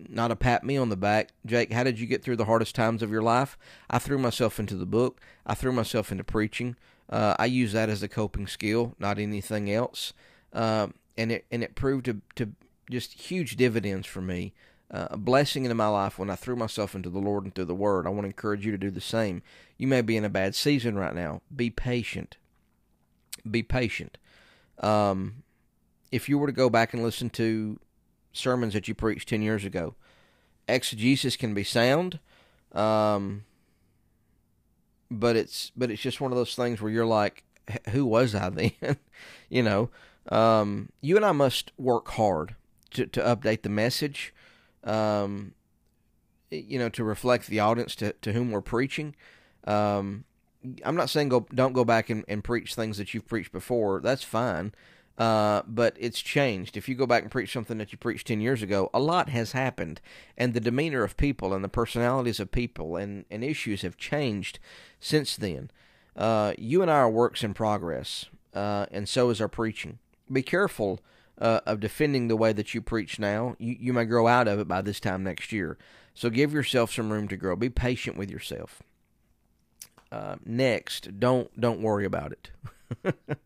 not 0.09 0.31
a 0.31 0.37
pat 0.37 0.65
me 0.65 0.77
on 0.77 0.89
the 0.89 0.97
back. 0.97 1.31
Jake, 1.47 1.73
how 1.73 1.85
did 1.85 1.99
you 2.01 2.07
get 2.07 2.23
through 2.23 2.37
the 2.37 2.45
hardest 2.47 2.75
times 2.75 3.03
of 3.03 3.11
your 3.11 3.23
life? 3.23 3.57
I 3.89 3.99
threw 3.99 4.19
myself 4.19 4.59
into 4.59 4.77
the 4.77 4.87
book. 4.87 5.21
I 5.47 5.55
threw 5.55 5.73
myself 5.73 6.11
into 6.11 6.25
preaching. 6.25 6.77
Uh, 7.09 7.37
I 7.39 7.47
use 7.47 7.73
that 7.73 7.89
as 7.89 8.03
a 8.03 8.09
coping 8.09 8.47
skill, 8.47 8.95
not 8.99 9.19
anything 9.19 9.71
else. 9.71 10.13
Uh, 10.53 10.89
and 11.17 11.31
it 11.31 11.45
and 11.51 11.63
it 11.63 11.75
proved 11.75 12.07
to 12.07 12.21
to 12.37 12.53
just 12.91 13.15
huge 13.15 13.57
dividends 13.57 14.07
for 14.07 14.21
me. 14.21 14.53
Uh, 14.91 15.09
a 15.11 15.17
blessing 15.17 15.65
in 15.65 15.77
my 15.77 15.89
life 15.89 16.19
when 16.19 16.31
I 16.31 16.37
threw 16.37 16.55
myself 16.55 16.95
into 16.95 17.11
the 17.11 17.19
Lord 17.19 17.45
and 17.45 17.55
through 17.55 17.65
the 17.65 17.75
Word. 17.75 18.07
I 18.07 18.11
want 18.11 18.23
to 18.23 18.29
encourage 18.29 18.65
you 18.65 18.71
to 18.71 18.79
do 18.79 18.91
the 18.91 19.01
same. 19.01 19.43
You 19.77 19.87
may 19.87 20.03
be 20.03 20.17
in 20.17 20.25
a 20.25 20.29
bad 20.29 20.55
season 20.55 20.97
right 20.97 21.15
now. 21.15 21.41
Be 21.55 21.71
patient. 21.71 22.37
Be 23.51 23.63
patient. 23.63 24.19
Um, 24.79 25.43
if 26.13 26.29
you 26.29 26.39
were 26.39 26.47
to 26.47 26.53
go 26.53 26.71
back 26.71 26.95
and 26.95 27.03
listen 27.03 27.31
to 27.31 27.81
sermons 28.33 28.75
that 28.75 28.87
you 28.87 28.95
preached 28.95 29.29
10 29.29 29.43
years 29.43 29.65
ago, 29.65 29.95
exegesis 30.69 31.37
can 31.37 31.55
be 31.55 31.65
sound. 31.65 32.21
Um, 32.73 33.45
but 35.11 35.37
it's 35.37 35.73
but 35.77 35.91
it's 35.91 36.03
just 36.03 36.21
one 36.21 36.33
of 36.33 36.39
those 36.39 36.55
things 36.55 36.81
where 36.81 36.91
you're 36.91 37.07
like, 37.07 37.45
who 37.91 38.07
was 38.07 38.35
I 38.35 38.49
then? 38.51 38.73
you 39.49 39.63
know, 39.63 39.91
um, 40.31 40.91
you 41.01 41.17
and 41.17 41.25
I 41.25 41.33
must 41.33 41.73
work 41.79 42.09
hard 42.13 42.55
to, 42.91 43.07
to 43.07 43.21
update 43.21 43.63
the 43.63 43.69
message, 43.69 44.33
um, 44.85 45.55
you 46.51 46.79
know, 46.79 46.89
to 46.91 47.05
reflect 47.05 47.49
the 47.49 47.61
audience 47.61 47.95
to, 47.97 48.13
to 48.23 48.33
whom 48.33 48.51
we're 48.51 48.61
preaching. 48.61 49.15
Um, 49.67 50.25
I'm 50.85 50.97
not 50.97 51.11
saying 51.11 51.29
go 51.29 51.47
don't 51.55 51.73
go 51.75 51.85
back 51.85 52.09
and, 52.09 52.25
and 52.27 52.43
preach 52.43 52.75
things 52.75 52.97
that 52.99 53.13
you've 53.13 53.27
preached 53.27 53.53
before. 53.53 54.01
That's 54.01 54.23
fine. 54.23 54.73
Uh, 55.17 55.63
but 55.67 55.97
it's 55.99 56.21
changed. 56.21 56.77
If 56.77 56.89
you 56.89 56.97
go 56.97 57.07
back 57.07 57.23
and 57.23 57.31
preach 57.31 57.53
something 57.53 57.79
that 57.79 57.93
you 57.93 57.99
preached 57.99 58.27
10 58.27 58.41
years 58.41 58.63
ago, 58.63 58.91
a 58.93 58.99
lot 58.99 59.29
has 59.29 59.53
happened. 59.53 60.01
And 60.37 60.55
the 60.55 60.61
demeanor 60.61 61.05
of 61.05 61.17
people 61.17 61.55
and 61.55 61.63
the 61.63 61.69
personalities 61.69 62.41
of 62.41 62.51
people 62.51 62.97
and, 62.97 63.25
and 63.31 63.45
issues 63.45 63.83
have 63.83 63.97
changed 63.97 64.59
since 64.99 65.37
then. 65.37 65.71
Uh, 66.17 66.53
you 66.59 66.83
and 66.83 66.91
I 66.91 66.97
are 66.97 67.11
works 67.11 67.43
in 67.43 67.55
progress, 67.55 68.27
uh, 68.55 68.87
and 68.91 69.09
so 69.09 69.31
is 69.31 69.41
our 69.41 69.49
preaching. 69.49 69.99
Be 70.31 70.43
careful 70.43 71.01
uh, 71.41 71.61
of 71.67 71.81
defending 71.81 72.29
the 72.29 72.37
way 72.37 72.53
that 72.53 72.75
you 72.75 72.81
preach 72.81 73.19
now. 73.19 73.57
You, 73.59 73.77
you 73.79 73.93
may 73.93 74.05
grow 74.05 74.27
out 74.27 74.49
of 74.49 74.59
it 74.61 74.69
by 74.69 74.81
this 74.83 75.01
time 75.01 75.25
next 75.25 75.53
year. 75.53 75.77
So 76.15 76.31
give 76.31 76.53
yourself 76.53 76.93
some 76.93 77.13
room 77.13 77.27
to 77.29 77.37
grow. 77.37 77.57
Be 77.57 77.69
patient 77.69 78.17
with 78.17 78.31
yourself. 78.31 78.83
Uh, 80.13 80.37
next, 80.45 81.19
don't 81.19 81.61
don't 81.61 81.83
worry 81.83 82.05
about 82.05 82.33
it. 82.33 82.51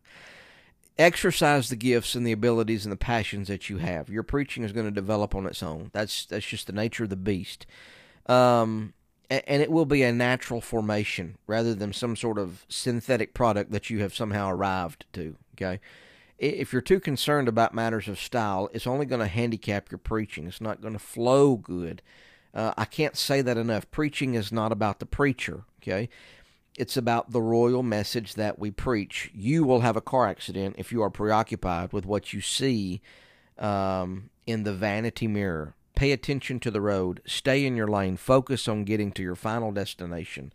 exercise 0.99 1.69
the 1.69 1.75
gifts 1.75 2.13
and 2.13 2.27
the 2.27 2.31
abilities 2.31 2.85
and 2.85 2.91
the 2.91 2.97
passions 2.97 3.47
that 3.47 3.69
you 3.69 3.77
have. 3.77 4.09
Your 4.09 4.21
preaching 4.21 4.63
is 4.63 4.73
going 4.73 4.85
to 4.85 4.91
develop 4.91 5.33
on 5.33 5.47
its 5.47 5.63
own. 5.63 5.89
That's 5.93 6.25
that's 6.25 6.45
just 6.45 6.67
the 6.67 6.73
nature 6.73 7.05
of 7.05 7.09
the 7.09 7.15
beast. 7.15 7.65
Um, 8.27 8.93
and 9.31 9.61
it 9.61 9.71
will 9.71 9.85
be 9.85 10.03
a 10.03 10.11
natural 10.11 10.59
formation 10.59 11.37
rather 11.47 11.75
than 11.75 11.93
some 11.93 12.15
sort 12.15 12.39
of 12.39 12.65
synthetic 12.67 13.33
product 13.33 13.71
that 13.71 13.89
you 13.89 13.99
have 13.99 14.13
somehow 14.13 14.49
arrived 14.49 15.05
to. 15.13 15.35
Okay, 15.55 15.79
if 16.37 16.73
you're 16.73 16.81
too 16.81 16.99
concerned 16.99 17.47
about 17.47 17.73
matters 17.73 18.07
of 18.07 18.19
style, 18.19 18.69
it's 18.73 18.87
only 18.87 19.05
going 19.05 19.21
to 19.21 19.27
handicap 19.27 19.91
your 19.91 19.97
preaching. 19.97 20.47
It's 20.47 20.61
not 20.61 20.81
going 20.81 20.93
to 20.93 20.99
flow 20.99 21.55
good. 21.55 22.01
Uh, 22.53 22.73
I 22.77 22.85
can't 22.85 23.15
say 23.15 23.41
that 23.41 23.57
enough. 23.57 23.89
Preaching 23.91 24.33
is 24.33 24.51
not 24.51 24.71
about 24.71 24.99
the 24.99 25.05
preacher. 25.05 25.63
Okay, 25.81 26.09
it's 26.77 26.97
about 26.97 27.31
the 27.31 27.41
royal 27.41 27.83
message 27.83 28.35
that 28.35 28.59
we 28.59 28.71
preach. 28.71 29.31
You 29.33 29.63
will 29.63 29.81
have 29.81 29.97
a 29.97 30.01
car 30.01 30.27
accident 30.27 30.75
if 30.77 30.91
you 30.91 31.01
are 31.01 31.09
preoccupied 31.09 31.93
with 31.93 32.05
what 32.05 32.33
you 32.33 32.41
see 32.41 33.01
um, 33.57 34.29
in 34.47 34.63
the 34.63 34.73
vanity 34.73 35.27
mirror. 35.27 35.75
Pay 35.95 36.11
attention 36.11 36.59
to 36.61 36.71
the 36.71 36.79
road. 36.79 37.21
Stay 37.25 37.65
in 37.65 37.75
your 37.75 37.87
lane. 37.87 38.15
Focus 38.15 38.67
on 38.67 38.85
getting 38.85 39.11
to 39.11 39.21
your 39.21 39.35
final 39.35 39.71
destination. 39.71 40.53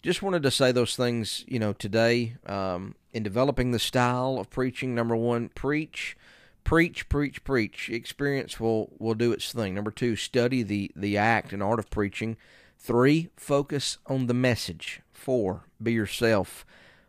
Just 0.00 0.22
wanted 0.22 0.42
to 0.44 0.50
say 0.50 0.72
those 0.72 0.96
things, 0.96 1.44
you 1.46 1.58
know, 1.58 1.72
today 1.72 2.36
um, 2.46 2.94
in 3.12 3.22
developing 3.22 3.72
the 3.72 3.78
style 3.78 4.38
of 4.38 4.48
preaching. 4.48 4.94
Number 4.94 5.16
one, 5.16 5.50
preach, 5.50 6.16
preach, 6.64 7.08
preach, 7.08 7.42
preach. 7.44 7.90
Experience 7.90 8.60
will 8.60 8.92
will 8.98 9.14
do 9.14 9.32
its 9.32 9.52
thing. 9.52 9.74
Number 9.74 9.90
two, 9.90 10.16
study 10.16 10.62
the 10.62 10.90
the 10.94 11.18
act 11.18 11.52
and 11.52 11.62
art 11.62 11.78
of 11.78 11.90
preaching. 11.90 12.36
Three, 12.78 13.28
focus 13.36 13.98
on 14.06 14.26
the 14.26 14.34
message. 14.34 15.02
Four, 15.12 15.64
be 15.82 15.92
yourself. 15.92 16.64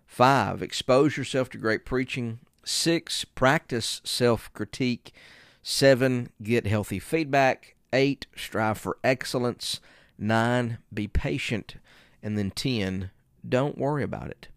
Five, 0.06 0.62
expose 0.62 1.16
yourself 1.16 1.50
to 1.52 1.58
great 1.58 1.86
preaching. 1.86 2.40
Six, 2.66 3.24
practice 3.24 4.02
self 4.04 4.52
critique. 4.54 5.14
Seven, 5.62 6.30
get 6.42 6.66
healthy 6.66 7.00
feedback. 7.00 7.76
Eight, 7.94 8.26
strive 8.36 8.78
for 8.78 8.98
excellence. 9.04 9.80
Nine, 10.18 10.80
be 10.94 11.08
patient. 11.08 11.76
And 12.22 12.38
then 12.38 12.52
10, 12.52 13.12
don't 13.48 13.78
worry 13.78 14.04
about 14.04 14.30
it. 14.30 14.50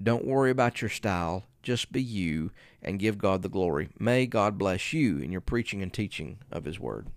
Don't 0.00 0.26
worry 0.26 0.50
about 0.50 0.80
your 0.80 0.90
style. 0.90 1.44
Just 1.62 1.90
be 1.90 2.02
you 2.02 2.52
and 2.80 3.00
give 3.00 3.18
God 3.18 3.42
the 3.42 3.48
glory. 3.48 3.88
May 3.98 4.26
God 4.26 4.56
bless 4.58 4.92
you 4.92 5.18
in 5.18 5.32
your 5.32 5.40
preaching 5.40 5.82
and 5.82 5.92
teaching 5.92 6.38
of 6.52 6.64
His 6.64 6.78
Word. 6.78 7.08